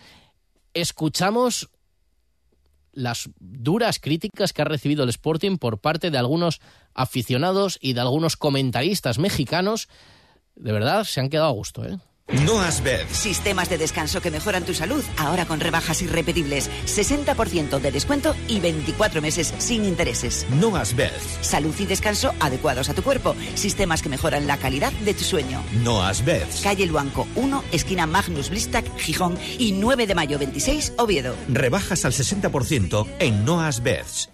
escuchamos 0.75 1.71
las 2.95 3.31
duras 3.39 3.99
críticas 3.99 4.53
que 4.53 4.63
ha 4.63 4.67
recibido 4.67 5.05
el 5.05 5.11
Sporting 5.11 5.59
por 5.59 5.79
parte 5.79 6.11
de 6.11 6.19
algunos 6.19 6.61
aficionados 6.95 7.79
y 7.81 7.93
de 7.93 8.01
algunos 8.01 8.37
comentaristas 8.37 9.19
mexicanos. 9.19 9.89
De 10.57 10.73
verdad, 10.73 11.05
se 11.05 11.21
han 11.21 11.29
quedado 11.29 11.49
a 11.49 11.53
gusto, 11.53 11.85
¿eh? 11.85 11.99
Noas 12.47 12.83
Bed. 12.83 13.07
Sistemas 13.11 13.69
de 13.69 13.79
descanso 13.79 14.21
que 14.21 14.31
mejoran 14.31 14.65
tu 14.65 14.75
salud, 14.75 15.05
ahora 15.19 15.47
con 15.47 15.61
rebajas 15.61 16.03
irrepetibles. 16.03 16.71
60% 16.87 17.79
de 17.79 17.93
descuento 17.93 18.35
y 18.49 18.61
24 18.61 19.23
meses 19.23 19.55
sin 19.59 19.85
intereses. 19.85 20.47
Noas 20.51 20.97
Bed. 20.97 21.13
Salud 21.43 21.75
y 21.79 21.87
descanso 21.87 22.35
adecuados 22.41 22.89
a 22.89 22.95
tu 22.95 23.03
cuerpo. 23.03 23.37
Sistemas 23.55 24.03
que 24.03 24.09
mejoran 24.09 24.47
la 24.47 24.57
calidad 24.57 24.93
de 24.93 25.15
tu 25.15 25.23
sueño. 25.25 25.63
Noas 25.83 26.25
Bed. 26.25 26.47
Calle 26.63 26.87
Luanco 26.87 27.27
1, 27.37 27.65
esquina 27.73 28.07
Magnus 28.07 28.51
Blistac, 28.51 28.85
Gijón 28.99 29.39
y 29.59 29.73
9 29.73 30.07
de 30.07 30.15
mayo 30.15 30.39
26, 30.39 30.95
Oviedo. 30.99 31.35
Rebajas 31.49 32.05
al 32.05 32.13
60% 32.13 33.07
en 33.21 33.45
Noas 33.45 33.83
Beds. 33.83 34.34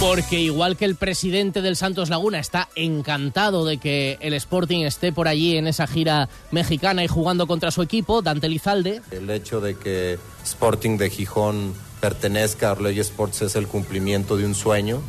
Porque 0.00 0.40
igual 0.40 0.78
que 0.78 0.86
el 0.86 0.94
presidente 0.94 1.60
del 1.60 1.76
Santos 1.76 2.08
Laguna 2.08 2.38
está 2.38 2.70
encantado 2.74 3.66
de 3.66 3.76
que 3.76 4.16
el 4.22 4.32
Sporting 4.32 4.86
esté 4.86 5.12
por 5.12 5.28
allí 5.28 5.58
en 5.58 5.66
esa 5.66 5.86
gira 5.86 6.30
mexicana 6.50 7.04
y 7.04 7.06
jugando 7.06 7.46
contra 7.46 7.70
su 7.70 7.82
equipo, 7.82 8.22
Dante 8.22 8.48
Lizalde. 8.48 9.02
El 9.10 9.28
hecho 9.28 9.60
de 9.60 9.76
que 9.76 10.18
Sporting 10.42 10.96
de 10.96 11.10
Gijón 11.10 11.74
pertenezca 12.00 12.70
a 12.70 12.72
Orley 12.72 12.98
Sports 13.00 13.42
es 13.42 13.56
el 13.56 13.66
cumplimiento 13.66 14.38
de 14.38 14.46
un 14.46 14.54
sueño 14.54 15.02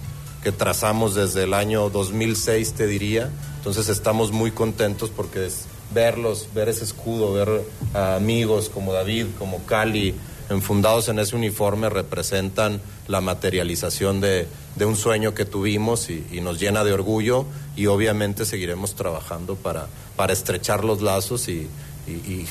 que 0.44 0.52
trazamos 0.52 1.16
desde 1.16 1.44
el 1.44 1.54
año 1.54 1.90
2006, 1.90 2.74
te 2.74 2.86
diría. 2.86 3.30
Entonces 3.60 3.88
estamos 3.88 4.34
muy 4.34 4.52
contentos 4.52 5.10
porque 5.10 5.48
verlos, 5.94 6.50
ver 6.54 6.68
ese 6.68 6.84
escudo, 6.84 7.32
ver 7.32 7.64
a 7.94 8.16
amigos 8.16 8.68
como 8.68 8.92
David, 8.92 9.28
como 9.40 9.64
Cali, 9.66 10.16
enfundados 10.50 11.08
en 11.08 11.20
ese 11.20 11.38
uniforme, 11.38 11.90
representan 11.90 12.82
la 13.08 13.22
materialización 13.22 14.20
de, 14.20 14.48
de 14.76 14.86
un 14.86 14.96
sueño 14.96 15.34
que 15.34 15.46
tuvimos 15.46 16.10
y, 16.10 16.42
nos 16.42 16.60
llena 16.60 16.84
de 16.84 16.94
orgullo 16.94 17.46
y 17.76 17.88
obviamente 17.88 18.46
seguiremos 18.46 18.96
trabajando 18.96 19.56
para, 19.56 19.88
para 20.16 20.34
estrechar 20.34 20.84
los 20.84 21.02
lazos 21.02 21.48
y 21.50 21.68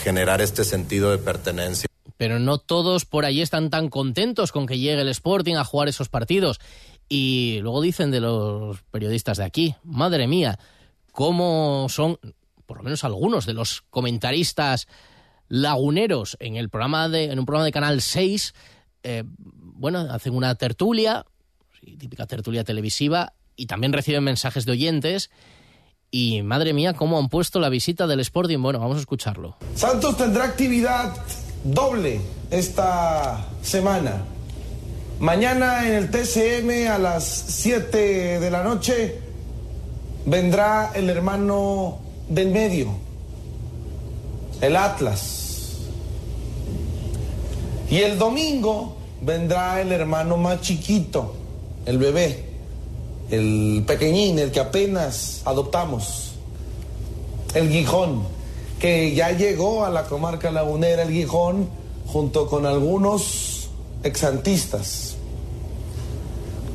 generar 0.02 0.40
este 0.40 0.64
sentido 0.64 1.10
de 1.10 1.18
pertenencia. 1.18 1.90
Pero 2.20 2.38
no 2.38 2.58
todos 2.58 3.06
por 3.06 3.24
allí 3.24 3.40
están 3.40 3.70
tan 3.70 3.88
contentos 3.88 4.52
con 4.52 4.66
que 4.66 4.78
llegue 4.78 5.00
el 5.00 5.08
Sporting 5.08 5.54
a 5.54 5.64
jugar 5.64 5.88
esos 5.88 6.10
partidos. 6.10 6.60
Y 7.08 7.60
luego 7.62 7.80
dicen 7.80 8.10
de 8.10 8.20
los 8.20 8.82
periodistas 8.90 9.38
de 9.38 9.44
aquí, 9.44 9.74
madre 9.82 10.26
mía, 10.26 10.58
cómo 11.12 11.86
son, 11.88 12.18
por 12.66 12.76
lo 12.76 12.82
menos 12.82 13.04
algunos 13.04 13.46
de 13.46 13.54
los 13.54 13.80
comentaristas 13.88 14.86
laguneros 15.48 16.36
en 16.40 16.56
el 16.56 16.68
programa 16.68 17.08
de, 17.08 17.32
en 17.32 17.38
un 17.38 17.46
programa 17.46 17.64
de 17.64 17.72
Canal 17.72 18.02
6, 18.02 18.54
eh, 19.02 19.24
bueno, 19.26 20.00
hacen 20.00 20.34
una 20.34 20.54
tertulia, 20.56 21.24
típica 21.98 22.26
tertulia 22.26 22.64
televisiva, 22.64 23.34
y 23.56 23.66
también 23.66 23.92
reciben 23.92 24.24
mensajes 24.24 24.64
de 24.64 24.72
oyentes. 24.72 25.30
Y 26.10 26.42
madre 26.42 26.72
mía, 26.72 26.94
cómo 26.94 27.18
han 27.18 27.28
puesto 27.28 27.60
la 27.60 27.68
visita 27.68 28.06
del 28.06 28.20
Sporting. 28.20 28.58
Bueno, 28.58 28.80
vamos 28.80 28.96
a 28.96 29.00
escucharlo. 29.00 29.56
Santos 29.74 30.16
tendrá 30.16 30.44
actividad 30.44 31.14
doble 31.62 32.20
esta 32.50 33.46
semana. 33.62 34.24
Mañana 35.20 35.86
en 35.86 35.94
el 35.94 36.10
TCM 36.10 36.90
a 36.90 36.98
las 36.98 37.24
7 37.24 38.40
de 38.40 38.50
la 38.50 38.64
noche 38.64 39.18
vendrá 40.24 40.92
el 40.94 41.10
hermano 41.10 42.00
del 42.28 42.48
medio, 42.48 42.94
el 44.60 44.76
Atlas. 44.76 45.78
Y 47.90 47.98
el 47.98 48.18
domingo 48.18 48.96
vendrá 49.20 49.80
el 49.80 49.92
hermano 49.92 50.36
más 50.36 50.60
chiquito, 50.62 51.36
el 51.86 51.98
bebé, 51.98 52.44
el 53.30 53.84
pequeñín, 53.86 54.38
el 54.38 54.50
que 54.50 54.60
apenas 54.60 55.42
adoptamos, 55.44 56.32
el 57.54 57.68
Gijón, 57.70 58.22
que 58.78 59.14
ya 59.14 59.32
llegó 59.32 59.84
a 59.84 59.90
la 59.90 60.04
comarca 60.04 60.50
lagunera, 60.50 61.02
el 61.02 61.10
Gijón, 61.10 61.68
junto 62.06 62.48
con 62.48 62.66
algunos 62.66 63.68
exantistas. 64.02 65.16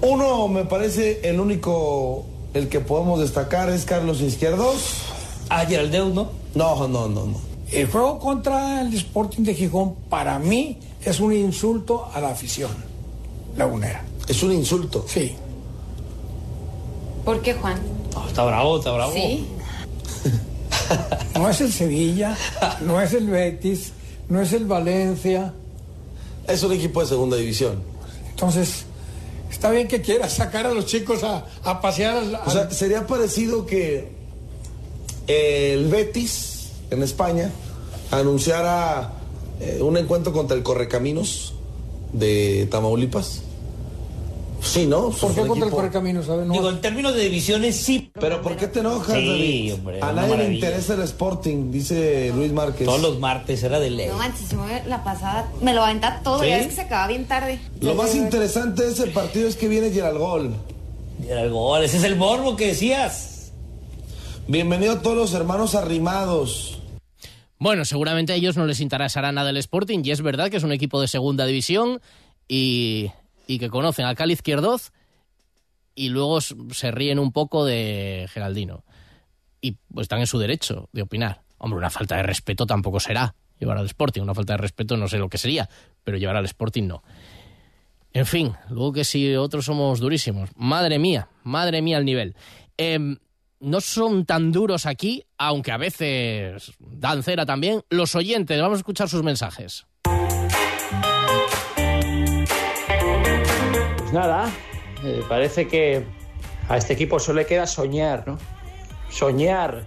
Uno, 0.02 0.48
me 0.48 0.66
parece, 0.66 1.22
el 1.28 1.40
único, 1.40 2.26
el 2.54 2.70
que 2.70 2.80
podemos 2.80 3.20
destacar 3.20 3.70
es 3.70 3.86
Carlos 3.86 4.22
Izquierdos. 4.22 5.02
Ah, 5.50 5.66
Geraldeu, 5.66 6.14
¿no? 6.14 6.30
No, 6.54 6.88
no, 6.88 7.08
no, 7.08 7.26
no. 7.26 7.38
El 7.72 7.88
juego 7.88 8.20
contra 8.20 8.82
el 8.82 8.94
Sporting 8.94 9.44
de 9.44 9.56
Gijón, 9.56 9.96
para 10.10 10.38
mí, 10.38 10.78
es 11.04 11.20
un 11.20 11.34
insulto 11.34 12.08
a 12.14 12.22
la 12.22 12.30
afición 12.30 12.72
lagunera. 13.58 14.04
¿Es 14.28 14.42
un 14.44 14.52
insulto? 14.52 15.06
Sí. 15.08 15.36
¿Por 17.24 17.42
qué, 17.42 17.54
Juan? 17.54 17.80
Oh, 18.16 18.28
está 18.28 18.44
bravo, 18.44 18.78
está 18.78 18.92
bravo. 18.92 19.14
Sí. 19.14 19.48
no 21.36 21.50
es 21.50 21.62
el 21.62 21.72
Sevilla, 21.72 22.38
no 22.82 23.02
es 23.02 23.14
el 23.14 23.28
Betis, 23.28 23.92
no 24.30 24.42
es 24.42 24.54
el 24.54 24.66
Valencia. 24.66 25.54
Es 26.48 26.64
un 26.64 26.74
equipo 26.74 27.02
de 27.02 27.08
segunda 27.08 27.38
división. 27.38 27.82
Entonces, 28.30 28.86
está 29.50 29.72
bien 29.72 29.88
que 29.88 30.02
quieras 30.02 30.34
sacar 30.34 30.66
a 30.68 30.74
los 30.74 30.86
chicos 30.86 31.24
a, 31.24 31.46
a 31.64 31.82
pasear. 31.82 32.18
Al, 32.18 32.40
o 32.46 32.52
sea, 32.52 32.70
sería 32.70 33.08
parecido 33.08 33.66
que 33.66 34.12
el 35.28 35.88
Betis 35.88 36.70
en 36.92 37.02
España 37.02 37.52
anunciara 38.12 39.14
eh, 39.60 39.80
un 39.82 39.98
encuentro 39.98 40.34
contra 40.34 40.56
el 40.56 40.64
Correcaminos 40.64 41.54
de 42.14 42.68
Tamaulipas. 42.70 43.42
Sí, 44.66 44.88
¿no? 44.88 45.12
¿Por 45.12 45.34
qué 45.34 45.46
contra 45.46 45.68
el 45.68 45.72
Correcaminos? 45.72 46.28
No. 46.28 46.52
Digo, 46.52 46.70
en 46.70 46.82
términos 46.82 47.14
de 47.14 47.22
divisiones 47.22 47.76
sí. 47.76 48.12
Pero 48.20 48.42
¿por 48.42 48.58
qué 48.58 48.68
te 48.68 48.80
enojas, 48.80 49.16
sí, 49.16 49.28
David? 49.28 49.74
Hombre, 49.76 50.00
a 50.02 50.12
nadie 50.12 50.38
le 50.38 50.54
interesa 50.54 50.96
el 50.96 51.02
Sporting, 51.04 51.72
dice 51.72 52.32
Luis 52.36 52.52
Márquez. 52.52 52.86
Todos 52.86 53.02
los 53.02 53.20
martes 53.20 53.62
era 53.64 53.80
de 53.80 53.92
ley. 53.92 54.08
No 54.08 54.18
manches, 54.18 54.54
la 54.88 55.04
pasada 55.04 55.50
me 55.62 55.74
lo 55.74 55.82
va 55.82 55.88
a 55.88 55.90
aventar 55.92 56.24
todo, 56.24 56.42
¿Sí? 56.42 56.50
ya 56.50 56.58
es 56.58 56.68
que 56.68 56.74
se 56.74 56.82
acaba 56.82 57.08
bien 57.08 57.26
tarde. 57.26 57.60
Lo 57.80 57.94
más 57.94 58.16
interesante 58.16 58.84
de 58.84 58.92
ese 58.92 59.08
partido 59.08 59.48
es 59.48 59.56
que 59.56 59.68
viene 59.68 59.92
Gerald 59.92 60.18
Gol. 60.18 60.56
Gerald 61.24 61.52
Gol, 61.52 61.84
ese 61.84 61.98
es 61.98 62.04
el 62.04 62.16
morbo 62.16 62.56
que 62.56 62.68
decías. 62.68 63.52
Bienvenido 64.48 64.94
a 64.94 65.02
todos 65.02 65.16
los 65.16 65.34
hermanos 65.34 65.76
arrimados. 65.76 66.80
Bueno, 67.60 67.86
seguramente 67.86 68.34
a 68.34 68.36
ellos 68.36 68.58
no 68.58 68.66
les 68.66 68.80
interesará 68.80 69.32
nada 69.32 69.52
el 69.52 69.58
Sporting 69.58 70.02
y 70.04 70.12
es 70.12 70.22
verdad 70.22 70.50
que 70.50 70.58
es 70.58 70.64
un 70.64 70.72
equipo 70.72 71.00
de 71.00 71.08
segunda 71.08 71.46
división 71.46 72.02
y, 72.48 73.12
y 73.48 73.60
que 73.60 73.70
conocen 73.70 74.06
a 74.06 74.16
Cali 74.16 74.34
Izquierdoz 74.34 74.92
y 75.96 76.10
luego 76.10 76.42
se 76.42 76.92
ríen 76.92 77.20
un 77.20 77.32
poco 77.32 77.66
de 77.66 78.28
Geraldino. 78.30 78.84
Y 79.62 79.78
pues 79.94 80.06
están 80.06 80.20
en 80.20 80.28
su 80.28 80.38
derecho 80.38 80.90
de 80.92 81.02
opinar. 81.02 81.42
Hombre, 81.58 81.78
una 81.78 81.90
falta 81.90 82.18
de 82.18 82.24
respeto 82.24 82.66
tampoco 82.66 83.00
será 83.00 83.36
llevar 83.60 83.78
al 83.78 83.86
Sporting. 83.86 84.22
Una 84.22 84.36
falta 84.36 84.54
de 84.54 84.58
respeto 84.58 84.98
no 84.98 85.08
sé 85.08 85.18
lo 85.18 85.30
que 85.30 85.38
sería, 85.38 85.70
pero 86.04 86.18
llevar 86.18 86.36
al 86.36 86.46
Sporting 86.46 86.84
no. 86.84 87.04
En 88.14 88.26
fin, 88.26 88.54
luego 88.70 88.94
que 88.94 89.04
si 89.04 89.36
otros 89.36 89.66
somos 89.66 90.00
durísimos. 90.00 90.50
Madre 90.56 91.00
mía, 91.00 91.30
madre 91.44 91.82
mía 91.82 91.98
el 91.98 92.06
nivel. 92.06 92.36
Eh, 92.78 93.18
no 93.60 93.82
son 93.82 94.26
tan 94.26 94.52
duros 94.52 94.86
aquí, 94.86 95.26
aunque 95.38 95.72
a 95.72 95.78
veces 95.78 96.74
dan 96.80 97.24
cera 97.24 97.46
también. 97.46 97.84
Los 97.90 98.16
oyentes, 98.16 98.62
vamos 98.62 98.78
a 98.78 98.80
escuchar 98.80 99.10
sus 99.10 99.24
mensajes. 99.24 99.86
Nada, 104.16 104.50
eh, 105.04 105.22
parece 105.30 105.68
que 105.68 106.04
a 106.70 106.78
este 106.78 106.94
equipo 106.94 107.20
solo 107.20 107.40
le 107.42 107.46
queda 107.46 107.68
soñar, 107.68 108.24
¿no? 108.26 108.38
Soñar 109.10 109.84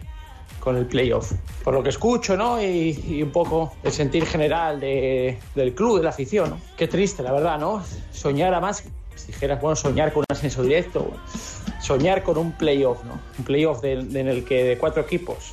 con 0.60 0.76
el 0.76 0.86
playoff. 0.86 1.32
Por 1.64 1.74
lo 1.74 1.82
que 1.82 1.88
escucho, 1.88 2.36
¿no? 2.36 2.62
Y, 2.62 2.90
y 3.08 3.22
un 3.22 3.30
poco 3.32 3.72
el 3.82 3.90
sentir 3.92 4.26
general 4.26 4.78
de- 4.80 5.38
del 5.54 5.74
club, 5.74 5.98
de 5.98 6.04
la 6.04 6.10
afición, 6.10 6.50
¿no? 6.50 6.60
Qué 6.76 6.86
triste, 6.88 7.22
la 7.22 7.32
verdad, 7.32 7.58
¿no? 7.58 7.82
Soñar 8.12 8.54
a 8.54 8.60
más, 8.60 8.84
si 9.16 9.26
dijeras, 9.28 9.60
bueno, 9.60 9.76
soñar 9.76 10.12
con 10.12 10.20
un 10.20 10.26
ascenso 10.36 10.62
directo, 10.62 11.10
soñar 11.80 12.22
con 12.22 12.38
un 12.38 12.52
playoff, 12.52 13.02
¿no? 13.04 13.18
Un 13.38 13.44
playoff 13.44 13.82
en 13.84 14.28
el 14.28 14.44
que 14.44 14.62
de 14.64 14.78
cuatro 14.78 15.02
equipos, 15.02 15.52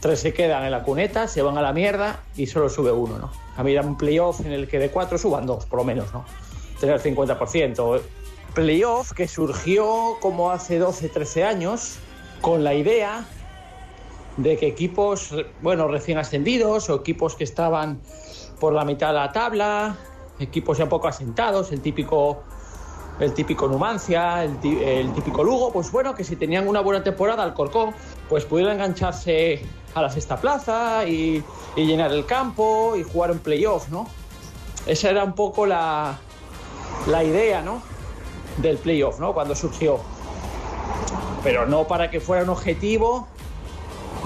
tres 0.00 0.20
se 0.20 0.32
quedan 0.32 0.64
en 0.64 0.70
la 0.72 0.82
cuneta, 0.82 1.28
se 1.28 1.42
van 1.42 1.56
a 1.58 1.62
la 1.62 1.72
mierda 1.72 2.20
y 2.36 2.46
solo 2.46 2.68
sube 2.68 2.90
uno, 2.92 3.18
¿no? 3.18 3.30
A 3.56 3.62
mí 3.62 3.72
era 3.72 3.82
un 3.82 3.96
playoff 3.96 4.40
en 4.40 4.52
el 4.52 4.68
que 4.68 4.78
de 4.78 4.90
cuatro 4.90 5.16
suban 5.18 5.46
dos, 5.46 5.64
por 5.66 5.78
lo 5.78 5.84
menos, 5.84 6.12
¿no? 6.12 6.24
Tener 6.80 7.00
50%. 7.00 8.00
Playoff 8.54 9.12
que 9.12 9.28
surgió 9.28 10.16
como 10.20 10.50
hace 10.50 10.78
12, 10.78 11.08
13 11.10 11.44
años 11.44 11.98
con 12.40 12.64
la 12.64 12.74
idea 12.74 13.24
de 14.36 14.56
que 14.56 14.66
equipos, 14.66 15.34
bueno, 15.60 15.86
recién 15.88 16.18
ascendidos 16.18 16.88
o 16.88 16.96
equipos 16.96 17.36
que 17.36 17.44
estaban 17.44 18.00
por 18.58 18.72
la 18.72 18.84
mitad 18.84 19.08
de 19.08 19.14
la 19.14 19.32
tabla, 19.32 19.96
equipos 20.38 20.78
ya 20.78 20.84
un 20.84 20.90
poco 20.90 21.08
asentados, 21.08 21.70
el 21.72 21.80
típico, 21.80 22.42
el 23.20 23.34
típico 23.34 23.68
Numancia, 23.68 24.42
el, 24.42 24.56
el 24.82 25.12
típico 25.12 25.44
Lugo, 25.44 25.72
pues 25.72 25.92
bueno, 25.92 26.14
que 26.14 26.24
si 26.24 26.36
tenían 26.36 26.66
una 26.66 26.80
buena 26.80 27.04
temporada 27.04 27.42
al 27.42 27.54
Corcón, 27.54 27.94
pues 28.28 28.44
pudieran 28.46 28.76
engancharse 28.76 29.62
a 29.94 30.02
la 30.02 30.10
sexta 30.10 30.40
plaza 30.40 31.06
y 31.06 31.44
llenar 31.76 32.12
el 32.12 32.24
campo 32.24 32.94
y 32.96 33.02
jugar 33.02 33.30
un 33.30 33.38
playoff, 33.38 33.90
¿no? 33.90 34.06
Esa 34.86 35.10
era 35.10 35.24
un 35.24 35.34
poco 35.34 35.66
la, 35.66 36.18
la 37.06 37.24
idea, 37.24 37.62
¿no? 37.62 37.82
Del 38.58 38.78
playoff, 38.78 39.20
¿no? 39.20 39.32
Cuando 39.32 39.54
surgió. 39.54 40.00
Pero 41.42 41.66
no 41.66 41.86
para 41.86 42.10
que 42.10 42.20
fuera 42.20 42.42
un 42.42 42.50
objetivo 42.50 43.26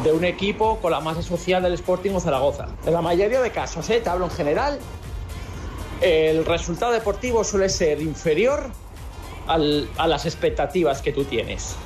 de 0.03 0.13
un 0.13 0.25
equipo 0.25 0.79
con 0.81 0.91
la 0.91 1.01
masa 1.01 1.23
social 1.23 1.63
del 1.63 1.75
Sporting 1.75 2.13
o 2.13 2.21
Zaragoza. 2.21 2.69
En 2.85 2.93
la 2.93 3.03
mayoría 3.03 3.41
de 3.41 3.51
casos, 3.51 3.89
¿eh? 3.91 4.01
te 4.01 4.11
hablo 4.11 4.25
en 4.25 4.31
general, 4.33 4.81
el 6.01 6.45
resultado 6.45 6.93
deportivo 6.93 7.45
suele 7.45 7.69
ser 7.69 8.01
inferior 8.01 8.71
a 9.47 10.07
las 10.07 10.25
expectativas 10.25 11.01
que 11.03 11.13
tú 11.13 11.25
tienes. 11.25 11.77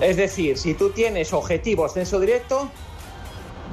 Es 0.00 0.16
decir, 0.16 0.58
si 0.58 0.74
tú 0.74 0.90
tienes 0.90 1.32
objetivo 1.32 1.84
ascenso 1.84 2.20
directo, 2.20 2.68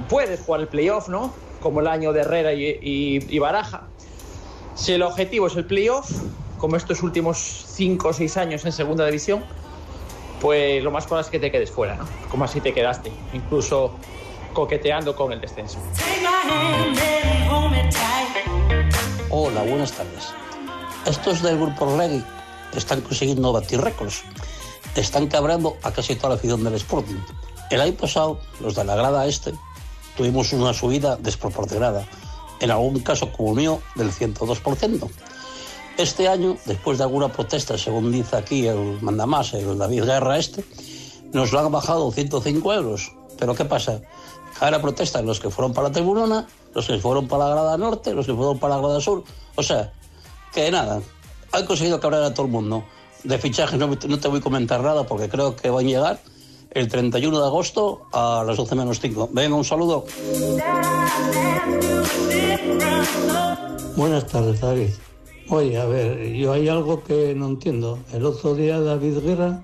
puedes 0.07 0.39
jugar 0.39 0.61
el 0.61 0.67
playoff, 0.67 1.09
¿no? 1.09 1.33
Como 1.61 1.81
el 1.81 1.87
año 1.87 2.13
de 2.13 2.21
Herrera 2.21 2.53
y 2.53 3.39
Baraja. 3.39 3.87
Si 4.75 4.91
el 4.91 5.03
objetivo 5.03 5.47
es 5.47 5.55
el 5.55 5.65
playoff, 5.65 6.11
como 6.57 6.75
estos 6.75 7.01
últimos 7.01 7.65
5 7.69 8.09
o 8.09 8.13
6 8.13 8.37
años 8.37 8.65
en 8.65 8.73
segunda 8.73 9.05
división, 9.05 9.43
pues 10.41 10.83
lo 10.83 10.91
más 10.91 11.05
probable 11.05 11.25
es 11.25 11.31
que 11.31 11.39
te 11.39 11.49
quedes 11.49 11.71
fuera, 11.71 11.95
¿no? 11.95 12.05
Como 12.29 12.43
así 12.43 12.59
te 12.59 12.73
quedaste, 12.73 13.11
incluso 13.33 13.93
coqueteando 14.53 15.15
con 15.15 15.31
el 15.31 15.39
descenso. 15.39 15.79
Hola, 19.29 19.63
buenas 19.63 19.93
tardes. 19.93 20.33
Estos 21.05 21.41
del 21.41 21.57
grupo 21.57 21.97
Reggae 21.97 22.21
están 22.75 22.99
consiguiendo 23.01 23.53
batir 23.53 23.79
récords. 23.79 24.23
Están 24.95 25.27
cabrando 25.27 25.77
a 25.83 25.91
casi 25.91 26.15
toda 26.15 26.29
la 26.29 26.35
afición 26.35 26.63
del 26.63 26.75
Sporting. 26.75 27.19
El 27.69 27.81
año 27.81 27.93
pasado, 27.93 28.39
los 28.59 28.75
de 28.75 28.83
la 28.83 28.95
grada 28.95 29.25
este, 29.25 29.53
tuvimos 30.17 30.51
una 30.53 30.73
subida 30.73 31.15
desproporcionada. 31.15 32.05
En 32.65 32.71
algún 32.71 32.99
caso, 33.01 33.31
como 33.31 33.53
mío, 33.53 33.79
del 33.93 34.11
102%. 34.11 35.07
Este 35.97 36.27
año, 36.27 36.57
después 36.65 36.97
de 36.97 37.03
alguna 37.03 37.31
protesta, 37.31 37.77
según 37.77 38.11
dice 38.11 38.35
aquí 38.37 38.65
el 38.65 38.99
mandamás, 39.01 39.53
el 39.53 39.77
David 39.77 40.05
Guerra 40.05 40.39
este, 40.39 40.65
nos 41.31 41.51
lo 41.51 41.59
han 41.59 41.71
bajado 41.71 42.11
105 42.11 42.73
euros. 42.73 43.11
Pero 43.37 43.53
¿qué 43.53 43.65
pasa? 43.65 44.01
Ahora 44.59 44.81
protestan 44.81 45.27
los 45.27 45.39
que 45.39 45.51
fueron 45.51 45.73
para 45.73 45.89
la 45.89 45.93
tribunona, 45.93 46.47
los 46.73 46.87
que 46.87 46.97
fueron 46.97 47.27
para 47.27 47.45
la 47.45 47.51
grada 47.51 47.77
norte, 47.77 48.15
los 48.15 48.25
que 48.25 48.33
fueron 48.33 48.57
para 48.57 48.77
la 48.77 48.81
grada 48.81 48.99
sur. 48.99 49.23
O 49.53 49.61
sea, 49.61 49.93
que 50.51 50.71
nada, 50.71 51.03
han 51.51 51.65
conseguido 51.67 51.99
cabrear 51.99 52.23
a 52.23 52.33
todo 52.33 52.47
el 52.47 52.51
mundo. 52.51 52.83
De 53.23 53.37
fichajes 53.37 53.77
no 53.77 53.95
te 53.95 54.27
voy 54.27 54.39
a 54.39 54.41
comentar 54.41 54.81
nada 54.81 55.05
porque 55.05 55.29
creo 55.29 55.55
que 55.55 55.69
van 55.69 55.85
a 55.85 55.87
llegar 55.87 56.19
el 56.75 56.89
31 56.89 57.39
de 57.39 57.45
agosto 57.45 58.01
a 58.11 58.43
las 58.45 58.57
12 58.57 58.75
menos 58.75 58.99
5. 58.99 59.29
Venga, 59.31 59.55
un 59.55 59.63
saludo. 59.63 60.05
Buenas 63.95 64.27
tardes, 64.27 64.59
David. 64.59 64.89
Oye, 65.49 65.79
a 65.79 65.85
ver, 65.85 66.33
yo 66.33 66.51
hay 66.51 66.67
algo 66.67 67.01
que 67.01 67.33
no 67.33 67.47
entiendo. 67.47 67.99
El 68.11 68.25
otro 68.25 68.55
día 68.55 68.81
David 68.81 69.19
Guerra 69.19 69.63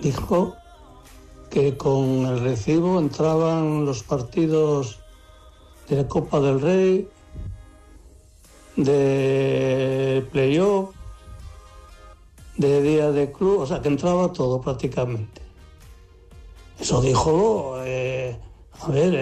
dijo 0.00 0.54
que 1.50 1.76
con 1.76 2.24
el 2.24 2.40
recibo 2.40 2.98
entraban 2.98 3.84
los 3.84 4.02
partidos 4.02 4.98
de 5.90 5.96
la 5.96 6.08
Copa 6.08 6.40
del 6.40 6.60
Rey, 6.62 7.08
de 8.76 10.26
playoff, 10.32 10.94
de 12.56 12.80
día 12.80 13.10
de 13.10 13.30
club, 13.30 13.60
o 13.60 13.66
sea, 13.66 13.82
que 13.82 13.88
entraba 13.88 14.32
todo 14.32 14.58
prácticamente. 14.58 15.51
Eso 16.82 17.00
dijo, 17.00 17.76
eh, 17.84 18.36
a 18.80 18.88
ver, 18.88 19.14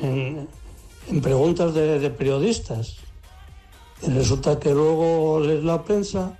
en, 0.00 1.20
preguntas 1.20 1.74
de, 1.74 2.08
periodistas. 2.10 2.98
Y 4.00 4.10
resulta 4.10 4.60
que 4.60 4.72
luego 4.72 5.40
lees 5.40 5.64
la 5.64 5.82
prensa 5.82 6.38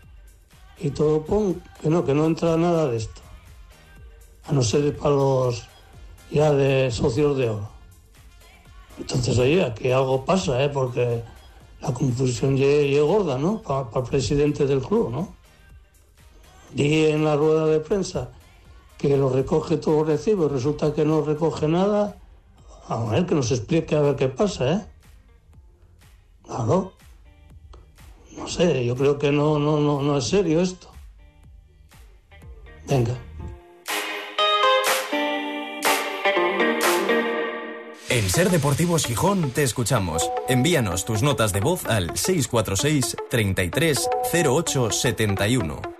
y 0.79 0.91
todo 0.91 1.23
pon 1.23 1.61
que 1.83 1.91
no, 1.91 2.05
que 2.05 2.15
no 2.15 2.25
entra 2.25 2.57
nada 2.57 2.87
de 2.87 2.99
esto. 2.99 3.21
A 4.47 4.53
no 4.53 4.63
ser 4.63 4.97
para 4.97 5.17
los 5.17 5.67
ya 6.31 6.53
de 6.53 6.93
socios 6.93 7.37
de 7.37 7.51
oro. 7.51 7.69
Entonces, 8.97 9.37
oye, 9.41 9.65
aquí 9.65 9.91
algo 9.91 10.25
pasa, 10.25 10.63
¿eh? 10.63 10.69
porque 10.69 11.21
la 11.81 11.93
confusión 11.93 12.57
es 12.57 13.03
gorda, 13.03 13.37
¿no? 13.39 13.61
Para 13.61 13.89
el 13.93 14.09
presidente 14.09 14.67
del 14.67 14.83
club, 14.83 15.11
¿no? 15.11 15.35
Di 16.73 17.07
en 17.07 17.25
la 17.25 17.35
rueda 17.35 17.67
de 17.67 17.81
prensa 17.81 18.31
que 19.01 19.17
lo 19.17 19.31
recoge 19.31 19.79
todo 19.79 20.05
recibo 20.05 20.45
y 20.45 20.49
resulta 20.51 20.93
que 20.93 21.07
no 21.07 21.23
recoge 21.23 21.67
nada. 21.67 22.19
A 22.87 23.03
ver, 23.05 23.25
que 23.25 23.35
nos 23.35 23.51
explique 23.51 23.97
a 23.97 24.01
ver 24.01 24.17
qué 24.17 24.29
pasa, 24.29 24.73
¿eh? 24.73 24.87
Claro. 26.45 26.93
No 28.37 28.47
sé, 28.47 28.85
yo 28.85 28.95
creo 28.95 29.19
que 29.19 29.33
no, 29.33 29.59
no, 29.59 29.81
no, 29.81 30.03
no 30.03 30.19
es 30.19 30.25
serio 30.25 30.61
esto. 30.61 30.89
Venga. 32.87 33.17
En 38.11 38.29
Ser 38.29 38.51
Deportivos 38.51 39.07
Gijón 39.07 39.51
te 39.53 39.63
escuchamos. 39.63 40.31
Envíanos 40.49 41.05
tus 41.05 41.23
notas 41.23 41.53
de 41.53 41.61
voz 41.61 41.87
al 41.87 42.17
646 42.17 43.17
33 43.31 44.11
08 44.35 44.91
71. 44.91 46.00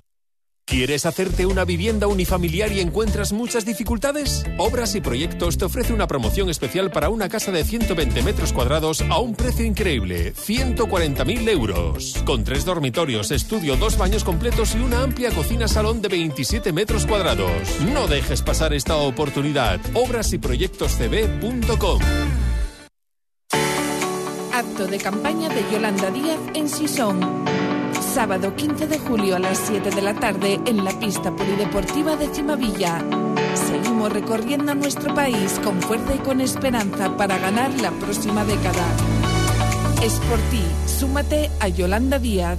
¿Quieres 0.71 1.05
hacerte 1.05 1.45
una 1.45 1.65
vivienda 1.65 2.07
unifamiliar 2.07 2.71
y 2.71 2.79
encuentras 2.79 3.33
muchas 3.33 3.65
dificultades? 3.65 4.45
Obras 4.57 4.95
y 4.95 5.01
Proyectos 5.01 5.57
te 5.57 5.65
ofrece 5.65 5.91
una 5.91 6.07
promoción 6.07 6.49
especial 6.49 6.91
para 6.91 7.09
una 7.09 7.27
casa 7.27 7.51
de 7.51 7.65
120 7.65 8.21
metros 8.21 8.53
cuadrados 8.53 9.01
a 9.01 9.19
un 9.19 9.35
precio 9.35 9.65
increíble, 9.65 10.33
140.000 10.33 11.49
euros. 11.49 12.23
Con 12.25 12.45
tres 12.45 12.63
dormitorios, 12.63 13.31
estudio, 13.31 13.75
dos 13.75 13.97
baños 13.97 14.23
completos 14.23 14.73
y 14.73 14.77
una 14.77 15.03
amplia 15.03 15.31
cocina-salón 15.31 16.01
de 16.01 16.07
27 16.07 16.71
metros 16.71 17.05
cuadrados. 17.05 17.51
No 17.93 18.07
dejes 18.07 18.41
pasar 18.41 18.73
esta 18.73 18.95
oportunidad. 18.95 19.81
Obras 19.93 20.31
y 20.31 20.37
proyectoscb.com. 20.37 21.99
Acto 24.53 24.87
de 24.87 24.97
campaña 24.99 25.49
de 25.49 25.65
Yolanda 25.69 26.09
Díaz 26.11 26.39
en 26.53 26.69
Sison. 26.69 27.80
Sábado 28.01 28.55
15 28.55 28.87
de 28.87 28.99
julio 28.99 29.35
a 29.35 29.39
las 29.39 29.57
7 29.59 29.91
de 29.91 30.01
la 30.01 30.13
tarde 30.15 30.59
en 30.65 30.83
la 30.83 30.91
pista 30.99 31.33
polideportiva 31.33 32.15
de 32.15 32.27
Cimavilla. 32.27 32.99
Seguimos 33.53 34.11
recorriendo 34.11 34.73
nuestro 34.75 35.13
país 35.13 35.59
con 35.63 35.79
fuerza 35.81 36.15
y 36.15 36.17
con 36.17 36.41
esperanza 36.41 37.15
para 37.15 37.37
ganar 37.37 37.71
la 37.79 37.91
próxima 37.91 38.43
década. 38.43 38.83
Es 40.03 40.13
por 40.21 40.39
ti. 40.49 40.63
Súmate 40.87 41.51
a 41.59 41.67
Yolanda 41.67 42.19
Díaz. 42.19 42.57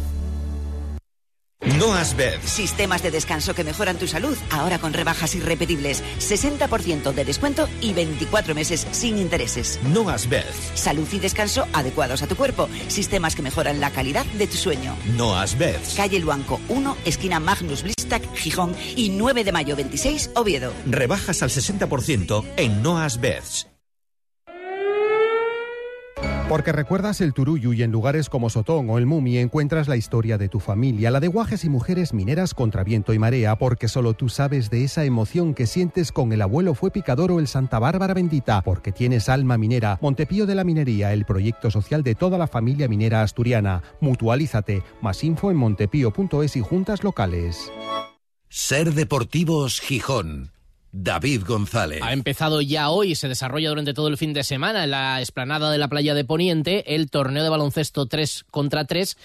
Beds. 2.17 2.51
Sistemas 2.51 3.03
de 3.03 3.11
descanso 3.11 3.55
que 3.55 3.65
mejoran 3.65 3.97
tu 3.97 4.07
salud, 4.07 4.37
ahora 4.51 4.79
con 4.79 4.93
rebajas 4.93 5.35
irrepetibles. 5.35 6.03
60% 6.19 7.13
de 7.13 7.25
descuento 7.25 7.69
y 7.81 7.93
24 7.93 8.55
meses 8.55 8.87
sin 8.91 9.19
intereses. 9.19 9.79
Beds. 10.29 10.73
Salud 10.75 11.09
y 11.13 11.19
descanso 11.19 11.67
adecuados 11.73 12.23
a 12.23 12.27
tu 12.27 12.37
cuerpo. 12.37 12.69
Sistemas 12.89 13.37
que 13.37 13.43
mejoran 13.43 13.81
la 13.81 13.91
calidad 13.91 14.27
de 14.27 14.47
tu 14.47 14.57
sueño. 14.57 14.95
Beds. 15.59 15.95
Calle 15.97 16.19
Luanco 16.21 16.61
1, 16.69 16.97
esquina 17.05 17.41
Magnus 17.41 17.83
Blistac, 17.83 18.23
Gijón 18.35 18.75
y 18.97 19.11
9 19.11 19.45
de 19.45 19.53
mayo 19.53 19.77
26, 19.77 20.31
Oviedo. 20.35 20.73
Rebajas 20.87 21.43
al 21.43 21.51
60% 21.51 22.45
en 22.57 22.83
Beds. 23.21 23.72
Porque 26.53 26.71
recuerdas 26.71 27.23
el 27.23 27.33
Turuyu 27.33 27.73
y 27.73 27.83
en 27.83 27.93
lugares 27.93 28.29
como 28.29 28.51
Sotón 28.51 28.91
o 28.91 28.99
el 28.99 29.07
Mumi 29.07 29.39
encuentras 29.39 29.89
la 29.89 29.97
historia 29.97 30.37
de 30.37 30.51
tu 30.51 30.61
familia, 30.61 31.11
la 31.11 31.19
de 31.19 31.29
guajes 31.29 31.65
y 31.65 31.71
mujeres 31.71 32.13
mineras 32.13 32.53
contra 32.53 32.85
viento 32.85 33.15
y 33.15 33.19
marea, 33.19 33.57
porque 33.57 33.89
solo 33.89 34.13
tú 34.13 34.29
sabes 34.29 34.69
de 34.69 34.85
esa 34.85 35.07
emoción 35.07 35.55
que 35.55 35.67
sientes 35.67 36.13
con 36.13 36.31
el 36.31 36.43
abuelo 36.43 36.75
fue 36.75 36.91
picador 36.91 37.33
o 37.33 37.41
el 37.41 37.49
Santa 37.49 37.79
Bárbara 37.79 38.13
bendita, 38.13 38.61
porque 38.61 38.93
tienes 38.93 39.31
alma 39.31 39.57
minera. 39.57 39.99
Montepío 40.03 40.45
de 40.45 40.55
la 40.55 40.63
Minería, 40.63 41.15
el 41.15 41.25
proyecto 41.25 41.71
social 41.71 42.03
de 42.03 42.15
toda 42.15 42.37
la 42.37 42.47
familia 42.47 42.87
minera 42.87 43.23
asturiana. 43.23 43.83
Mutualízate. 44.03 44.83
Más 45.01 45.25
info 45.25 45.51
en 45.51 45.57
montepío.es 45.57 46.57
y 46.57 46.61
juntas 46.61 47.03
locales. 47.03 47.73
Ser 48.51 48.93
Deportivos 48.93 49.81
Gijón. 49.81 50.51
David 50.93 51.43
González. 51.47 52.01
Ha 52.03 52.13
empezado 52.13 52.61
ya 52.61 52.91
hoy, 52.91 53.15
se 53.15 53.29
desarrolla 53.29 53.71
durante 53.71 53.95
todo 53.95 54.09
el 54.09 54.19
fin 54.19 54.35
de 54.35 54.45
semana 54.45 54.85
en 54.85 54.91
la 54.91 55.21
esplanada 55.21 55.71
de 55.71 55.79
la 55.79 55.89
playa 55.89 56.15
de 56.15 56.25
Poniente 56.25 56.95
el 56.95 57.11
torneo 57.11 57.43
de 57.43 57.49
baloncesto 57.49 58.07
3 58.07 58.45
contra 58.51 58.85
3 58.85 59.17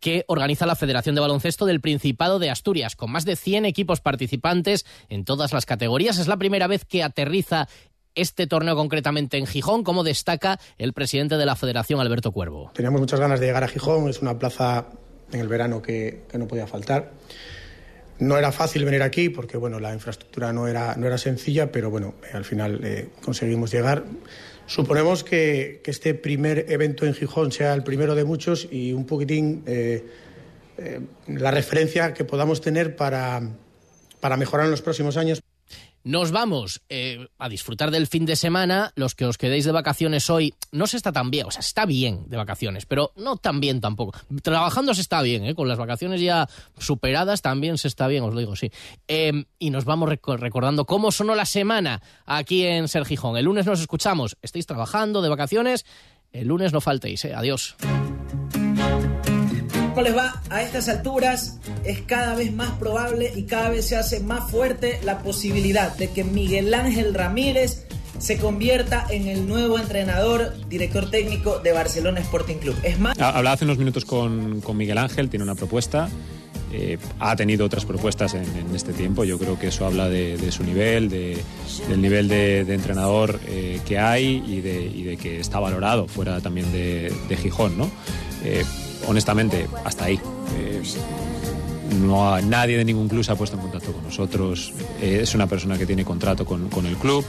que 0.00 0.24
organiza 0.28 0.66
la 0.66 0.76
Federación 0.76 1.14
de 1.14 1.20
Baloncesto 1.20 1.64
del 1.64 1.80
Principado 1.80 2.38
de 2.38 2.50
Asturias, 2.50 2.96
con 2.96 3.10
más 3.10 3.24
de 3.24 3.34
100 3.36 3.64
equipos 3.64 4.00
participantes 4.00 4.84
en 5.08 5.24
todas 5.24 5.52
las 5.52 5.64
categorías. 5.64 6.18
Es 6.18 6.26
la 6.26 6.36
primera 6.36 6.66
vez 6.66 6.84
que 6.84 7.02
aterriza 7.02 7.68
este 8.14 8.46
torneo 8.46 8.76
concretamente 8.76 9.38
en 9.38 9.46
Gijón, 9.46 9.84
como 9.84 10.04
destaca 10.04 10.58
el 10.78 10.92
presidente 10.92 11.36
de 11.36 11.46
la 11.46 11.56
Federación, 11.56 12.00
Alberto 12.00 12.32
Cuervo. 12.32 12.72
Teníamos 12.74 13.00
muchas 13.00 13.20
ganas 13.20 13.40
de 13.40 13.46
llegar 13.46 13.64
a 13.64 13.68
Gijón, 13.68 14.08
es 14.08 14.20
una 14.20 14.38
plaza 14.38 14.86
en 15.32 15.40
el 15.40 15.48
verano 15.48 15.82
que, 15.82 16.24
que 16.30 16.38
no 16.38 16.46
podía 16.46 16.66
faltar. 16.66 17.12
No 18.18 18.38
era 18.38 18.50
fácil 18.50 18.84
venir 18.84 19.02
aquí 19.02 19.28
porque 19.28 19.56
bueno, 19.56 19.78
la 19.78 19.92
infraestructura 19.92 20.52
no 20.52 20.66
era, 20.66 20.96
no 20.96 21.06
era 21.06 21.18
sencilla, 21.18 21.70
pero 21.70 21.90
bueno, 21.90 22.14
eh, 22.24 22.30
al 22.36 22.44
final 22.44 22.80
eh, 22.82 23.08
conseguimos 23.22 23.70
llegar. 23.70 24.04
Suponemos 24.66 25.22
que, 25.22 25.82
este 25.84 26.14
primer 26.14 26.66
evento 26.70 27.06
en 27.06 27.14
Gijón 27.14 27.52
sea 27.52 27.74
el 27.74 27.84
primero 27.84 28.14
de 28.14 28.24
muchos 28.24 28.68
y 28.70 28.92
un 28.92 29.06
poquitín 29.06 29.62
eh, 29.66 30.04
la 31.28 31.50
referencia 31.50 32.12
que 32.14 32.24
podamos 32.24 32.60
tener 32.60 32.96
para, 32.96 33.40
para 34.20 34.36
mejorar 34.36 34.66
en 34.66 34.72
los 34.72 34.82
próximos 34.82 35.16
años. 35.16 35.40
Nos 36.06 36.30
vamos 36.30 36.82
eh, 36.88 37.26
a 37.36 37.48
disfrutar 37.48 37.90
del 37.90 38.06
fin 38.06 38.26
de 38.26 38.36
semana. 38.36 38.92
Los 38.94 39.16
que 39.16 39.24
os 39.24 39.38
quedéis 39.38 39.64
de 39.64 39.72
vacaciones 39.72 40.30
hoy, 40.30 40.54
no 40.70 40.86
se 40.86 40.98
está 40.98 41.10
tan 41.10 41.32
bien, 41.32 41.48
o 41.48 41.50
sea, 41.50 41.58
está 41.58 41.84
bien 41.84 42.28
de 42.28 42.36
vacaciones, 42.36 42.86
pero 42.86 43.10
no 43.16 43.38
tan 43.38 43.58
bien 43.58 43.80
tampoco. 43.80 44.16
Trabajando 44.44 44.94
se 44.94 45.00
está 45.00 45.20
bien, 45.22 45.44
¿eh? 45.44 45.56
con 45.56 45.66
las 45.66 45.78
vacaciones 45.78 46.20
ya 46.20 46.48
superadas 46.78 47.42
también 47.42 47.76
se 47.76 47.88
está 47.88 48.06
bien, 48.06 48.22
os 48.22 48.32
lo 48.32 48.38
digo, 48.38 48.54
sí. 48.54 48.70
Eh, 49.08 49.46
y 49.58 49.70
nos 49.70 49.84
vamos 49.84 50.08
rec 50.08 50.24
recordando 50.28 50.84
cómo 50.84 51.10
sonó 51.10 51.34
la 51.34 51.44
semana 51.44 52.00
aquí 52.24 52.64
en 52.64 52.86
Ser 52.86 53.04
Gijón. 53.04 53.36
El 53.36 53.46
lunes 53.46 53.66
nos 53.66 53.80
escuchamos. 53.80 54.36
Estáis 54.42 54.66
trabajando 54.66 55.22
de 55.22 55.28
vacaciones, 55.28 55.86
el 56.30 56.46
lunes 56.46 56.72
no 56.72 56.80
faltéis, 56.80 57.24
¿eh? 57.24 57.34
Adiós. 57.34 57.74
¿Cómo 59.96 60.08
les 60.08 60.14
va? 60.14 60.42
A 60.50 60.62
estas 60.62 60.90
alturas 60.90 61.58
es 61.82 62.02
cada 62.02 62.34
vez 62.34 62.52
más 62.52 62.72
probable 62.72 63.32
y 63.34 63.44
cada 63.44 63.70
vez 63.70 63.86
se 63.86 63.96
hace 63.96 64.20
más 64.20 64.50
fuerte 64.50 65.00
la 65.02 65.20
posibilidad 65.20 65.96
de 65.96 66.10
que 66.10 66.22
Miguel 66.22 66.74
Ángel 66.74 67.14
Ramírez 67.14 67.86
se 68.18 68.36
convierta 68.36 69.06
en 69.08 69.26
el 69.26 69.48
nuevo 69.48 69.78
entrenador, 69.78 70.52
director 70.68 71.10
técnico 71.10 71.60
de 71.60 71.72
Barcelona 71.72 72.20
Sporting 72.20 72.56
Club. 72.56 72.76
Es 72.82 73.00
más... 73.00 73.18
Hablaba 73.18 73.52
hace 73.52 73.64
unos 73.64 73.78
minutos 73.78 74.04
con, 74.04 74.60
con 74.60 74.76
Miguel 74.76 74.98
Ángel, 74.98 75.30
tiene 75.30 75.44
una 75.44 75.54
propuesta. 75.54 76.10
Eh, 76.74 76.98
ha 77.18 77.34
tenido 77.34 77.64
otras 77.64 77.86
propuestas 77.86 78.34
en, 78.34 78.44
en, 78.54 78.74
este 78.74 78.92
tiempo. 78.92 79.24
Yo 79.24 79.38
creo 79.38 79.58
que 79.58 79.68
eso 79.68 79.86
habla 79.86 80.10
de, 80.10 80.36
de 80.36 80.52
su 80.52 80.62
nivel, 80.62 81.08
de, 81.08 81.38
del 81.88 82.02
nivel 82.02 82.28
de, 82.28 82.66
de 82.66 82.74
entrenador 82.74 83.40
eh, 83.46 83.80
que 83.86 83.98
hay 83.98 84.44
y 84.46 84.56
y 84.56 85.04
de, 85.04 85.16
que 85.16 85.40
está 85.40 85.58
valorado 85.58 86.06
fuera 86.06 86.38
también 86.42 86.70
de, 86.70 87.36
Gijón. 87.40 87.78
¿no? 87.78 87.90
Eh, 88.44 88.62
honestamente, 89.06 89.68
hasta 89.84 90.06
ahí. 90.06 90.20
Eh, 90.56 90.82
no 92.00 92.34
ha, 92.34 92.40
nadie 92.40 92.76
de 92.76 92.84
ningún 92.84 93.08
club 93.08 93.24
se 93.24 93.32
ha 93.32 93.36
puesto 93.36 93.56
en 93.56 93.62
contacto 93.62 93.92
con 93.92 94.02
nosotros. 94.02 94.72
Eh, 95.00 95.20
es 95.22 95.34
una 95.34 95.46
persona 95.46 95.78
que 95.78 95.86
tiene 95.86 96.04
contrato 96.04 96.44
con, 96.44 96.68
el 96.86 96.96
club. 96.96 97.24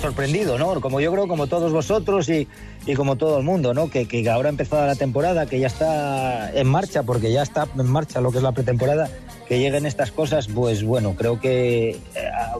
Sorprendido, 0.00 0.58
¿no? 0.58 0.80
Como 0.80 1.00
yo 1.00 1.10
creo, 1.12 1.26
como 1.26 1.46
todos 1.46 1.72
vosotros 1.72 2.28
y, 2.28 2.46
y 2.86 2.94
como 2.94 3.16
todo 3.16 3.38
el 3.38 3.44
mundo, 3.44 3.72
¿no? 3.72 3.88
Que, 3.88 4.06
que, 4.06 4.28
ahora 4.28 4.48
ha 4.48 4.50
empezado 4.50 4.86
la 4.86 4.96
temporada, 4.96 5.46
que 5.46 5.58
ya 5.58 5.66
está 5.66 6.52
en 6.52 6.66
marcha, 6.66 7.02
porque 7.02 7.32
ya 7.32 7.42
está 7.42 7.66
en 7.76 7.86
marcha 7.86 8.20
lo 8.20 8.30
que 8.30 8.38
es 8.38 8.42
la 8.42 8.52
pretemporada, 8.52 9.08
que 9.48 9.58
lleguen 9.58 9.86
estas 9.86 10.10
cosas, 10.10 10.48
pues 10.48 10.84
bueno, 10.84 11.14
creo 11.14 11.40
que, 11.40 11.90
eh, 11.90 11.98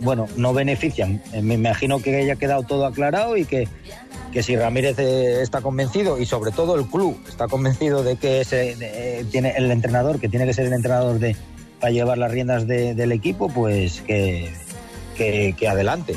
bueno, 0.01 0.27
no 0.37 0.55
benefician. 0.55 1.23
Me 1.43 1.55
imagino 1.55 2.01
que 2.01 2.17
haya 2.17 2.37
quedado 2.37 2.63
todo 2.63 2.87
aclarado 2.87 3.37
y 3.37 3.45
que 3.45 3.69
que 4.35 4.43
si 4.43 4.57
Ramírez 4.57 4.99
eh, 4.99 5.43
está 5.43 5.61
convencido 5.61 6.19
y 6.19 6.27
sobre 6.27 6.51
todo 6.51 6.75
el 6.75 6.87
club 6.87 7.17
está 7.29 7.47
convencido 7.47 8.03
de 8.03 8.17
que 8.17 8.41
ese, 8.41 8.75
de, 8.75 9.25
tiene 9.31 9.55
el 9.57 9.71
entrenador, 9.71 10.19
que 10.19 10.29
tiene 10.29 10.45
que 10.45 10.53
ser 10.53 10.67
el 10.67 10.73
entrenador 10.73 11.21
de, 11.21 11.37
para 11.79 11.93
llevar 11.93 12.19
las 12.19 12.33
riendas 12.33 12.67
de, 12.67 12.95
del 12.95 13.13
equipo, 13.13 13.49
pues 13.49 14.01
que, 14.01 14.53
que, 15.17 15.55
que 15.57 15.69
adelante. 15.69 16.17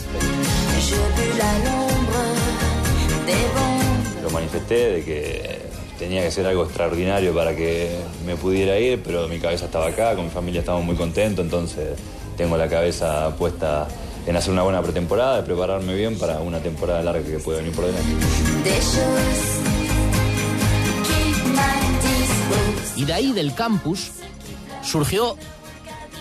Lo 4.23 4.31
manifesté 4.31 4.93
de 4.93 5.03
que 5.03 5.59
tenía 5.99 6.23
que 6.23 6.31
ser 6.31 6.47
algo 6.47 6.63
extraordinario 6.63 7.35
para 7.35 7.55
que 7.55 7.97
me 8.25 8.35
pudiera 8.35 8.79
ir, 8.79 9.03
pero 9.03 9.27
mi 9.27 9.37
cabeza 9.37 9.65
estaba 9.65 9.89
acá, 9.89 10.15
con 10.15 10.25
mi 10.25 10.31
familia 10.31 10.61
estamos 10.61 10.83
muy 10.83 10.95
contentos, 10.95 11.45
entonces 11.45 11.89
tengo 12.35 12.57
la 12.57 12.67
cabeza 12.67 13.35
puesta 13.37 13.87
en 14.27 14.35
hacer 14.35 14.51
una 14.51 14.61
buena 14.63 14.81
pretemporada, 14.81 15.37
de 15.37 15.43
prepararme 15.43 15.95
bien 15.95 16.19
para 16.19 16.39
una 16.39 16.59
temporada 16.59 17.01
larga 17.01 17.23
que 17.23 17.39
puede 17.39 17.59
venir 17.59 17.73
por 17.73 17.85
delante. 17.85 18.11
Y 22.97 23.05
de 23.05 23.13
ahí 23.13 23.31
del 23.31 23.55
campus 23.55 24.11
surgió 24.83 25.37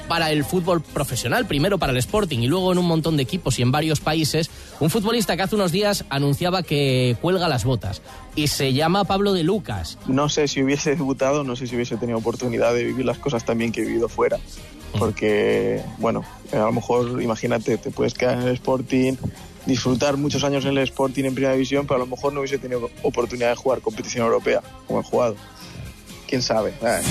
para 0.09 0.31
el 0.31 0.45
fútbol 0.45 0.81
profesional, 0.81 1.47
primero 1.47 1.79
para 1.79 1.93
el 1.93 1.99
Sporting 1.99 2.41
y 2.41 2.47
luego 2.47 2.73
en 2.73 2.79
un 2.79 2.87
montón 2.87 3.17
de 3.17 3.23
equipos 3.23 3.59
y 3.59 3.63
en 3.63 3.73
varios 3.73 4.01
países, 4.01 4.51
un 4.81 4.91
futbolista 4.91 5.37
que 5.37 5.43
hace 5.43 5.55
unos 5.55 5.73
días 5.73 6.05
anunciaba 6.11 6.63
que 6.63 7.17
cuelga 7.21 7.49
las 7.49 7.65
botas 7.65 8.03
y 8.35 8.49
se 8.49 8.73
llama 8.73 9.05
Pablo 9.05 9.33
de 9.33 9.43
Lucas. 9.43 9.99
No 10.07 10.29
sé 10.29 10.49
si 10.49 10.63
hubiese 10.63 10.97
debutado, 10.97 11.45
no 11.45 11.57
sé 11.57 11.67
si 11.67 11.75
hubiese 11.75 11.97
tenido 11.97 12.19
oportunidad 12.19 12.75
de 12.75 12.85
vivir 12.85 13.05
las 13.05 13.19
cosas 13.19 13.45
también 13.45 13.73
que 13.73 13.83
he 13.83 13.85
vivido 13.85 14.09
fuera, 14.09 14.39
porque, 14.99 15.83
bueno, 15.99 16.25
a 16.53 16.57
lo 16.57 16.73
mejor, 16.73 17.23
imagínate, 17.23 17.79
te 17.79 17.91
puedes 17.91 18.15
quedar 18.15 18.39
en 18.41 18.49
el 18.49 18.55
Sporting, 18.55 19.15
disfrutar 19.67 20.17
muchos 20.17 20.45
años 20.45 20.65
en 20.65 20.73
el 20.73 20.79
Sporting 20.79 21.25
en 21.25 21.35
Primera 21.35 21.55
División, 21.55 21.87
pero 21.87 21.97
a 21.97 22.05
lo 22.05 22.07
mejor 22.07 22.33
no 22.33 22.41
hubiese 22.41 22.59
tenido 22.59 22.91
oportunidad 23.03 23.51
de 23.51 23.57
jugar 23.57 23.81
competición 23.81 24.25
europea, 24.25 24.63
como 24.87 25.01
he 25.01 25.03
jugado. 25.03 25.37
¿Quién 26.27 26.43
sabe? 26.43 26.75
Eh. 26.83 27.03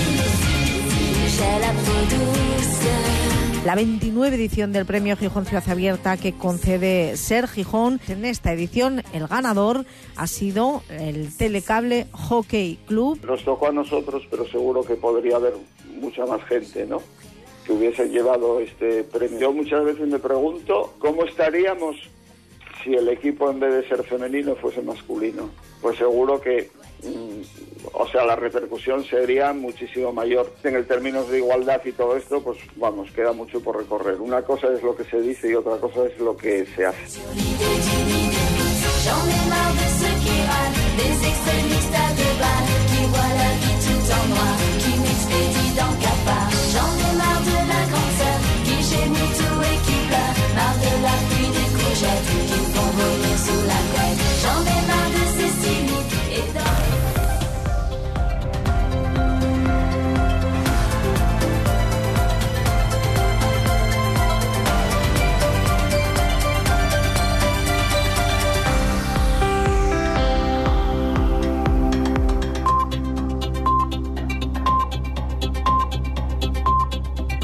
La 3.65 3.73
29 3.73 4.35
edición 4.35 4.71
del 4.71 4.85
Premio 4.85 5.17
Gijón 5.17 5.47
Ciudad 5.47 5.67
Abierta 5.67 6.17
que 6.17 6.33
concede 6.33 7.17
Ser 7.17 7.47
Gijón. 7.47 7.99
En 8.07 8.23
esta 8.23 8.53
edición 8.53 9.01
el 9.11 9.25
ganador 9.25 9.85
ha 10.15 10.27
sido 10.27 10.83
el 10.87 11.35
Telecable 11.35 12.05
Hockey 12.11 12.77
Club. 12.85 13.19
Nos 13.25 13.43
tocó 13.43 13.69
a 13.69 13.71
nosotros, 13.71 14.21
pero 14.29 14.47
seguro 14.47 14.83
que 14.83 14.93
podría 14.93 15.37
haber 15.37 15.55
mucha 15.99 16.27
más 16.27 16.43
gente, 16.43 16.85
¿no? 16.85 17.01
Que 17.65 17.73
hubiese 17.73 18.07
llevado 18.07 18.59
este 18.59 19.03
premio. 19.03 19.39
Yo 19.39 19.51
muchas 19.51 19.83
veces 19.83 20.07
me 20.07 20.19
pregunto 20.19 20.93
cómo 20.99 21.23
estaríamos 21.23 21.95
si 22.83 22.93
el 22.93 23.09
equipo 23.09 23.49
en 23.49 23.61
vez 23.61 23.73
de 23.73 23.87
ser 23.87 24.03
femenino 24.03 24.55
fuese 24.57 24.83
masculino. 24.83 25.49
Pues 25.81 25.97
seguro 25.97 26.39
que 26.39 26.69
Mm, 27.03 27.41
o 27.93 28.07
sea, 28.07 28.25
la 28.25 28.35
repercusión 28.35 29.03
sería 29.03 29.53
muchísimo 29.53 30.11
mayor. 30.11 30.51
En 30.63 30.75
el 30.75 30.87
término 30.87 31.23
de 31.23 31.37
igualdad 31.37 31.81
y 31.85 31.91
todo 31.91 32.15
esto, 32.15 32.41
pues 32.41 32.57
vamos, 32.75 33.11
queda 33.11 33.31
mucho 33.31 33.61
por 33.61 33.77
recorrer. 33.77 34.19
Una 34.19 34.41
cosa 34.41 34.67
es 34.73 34.81
lo 34.83 34.95
que 34.95 35.03
se 35.03 35.21
dice 35.21 35.51
y 35.51 35.55
otra 35.55 35.77
cosa 35.77 36.05
es 36.05 36.19
lo 36.19 36.35
que 36.35 36.65
se 36.65 36.85
hace. 36.85 37.19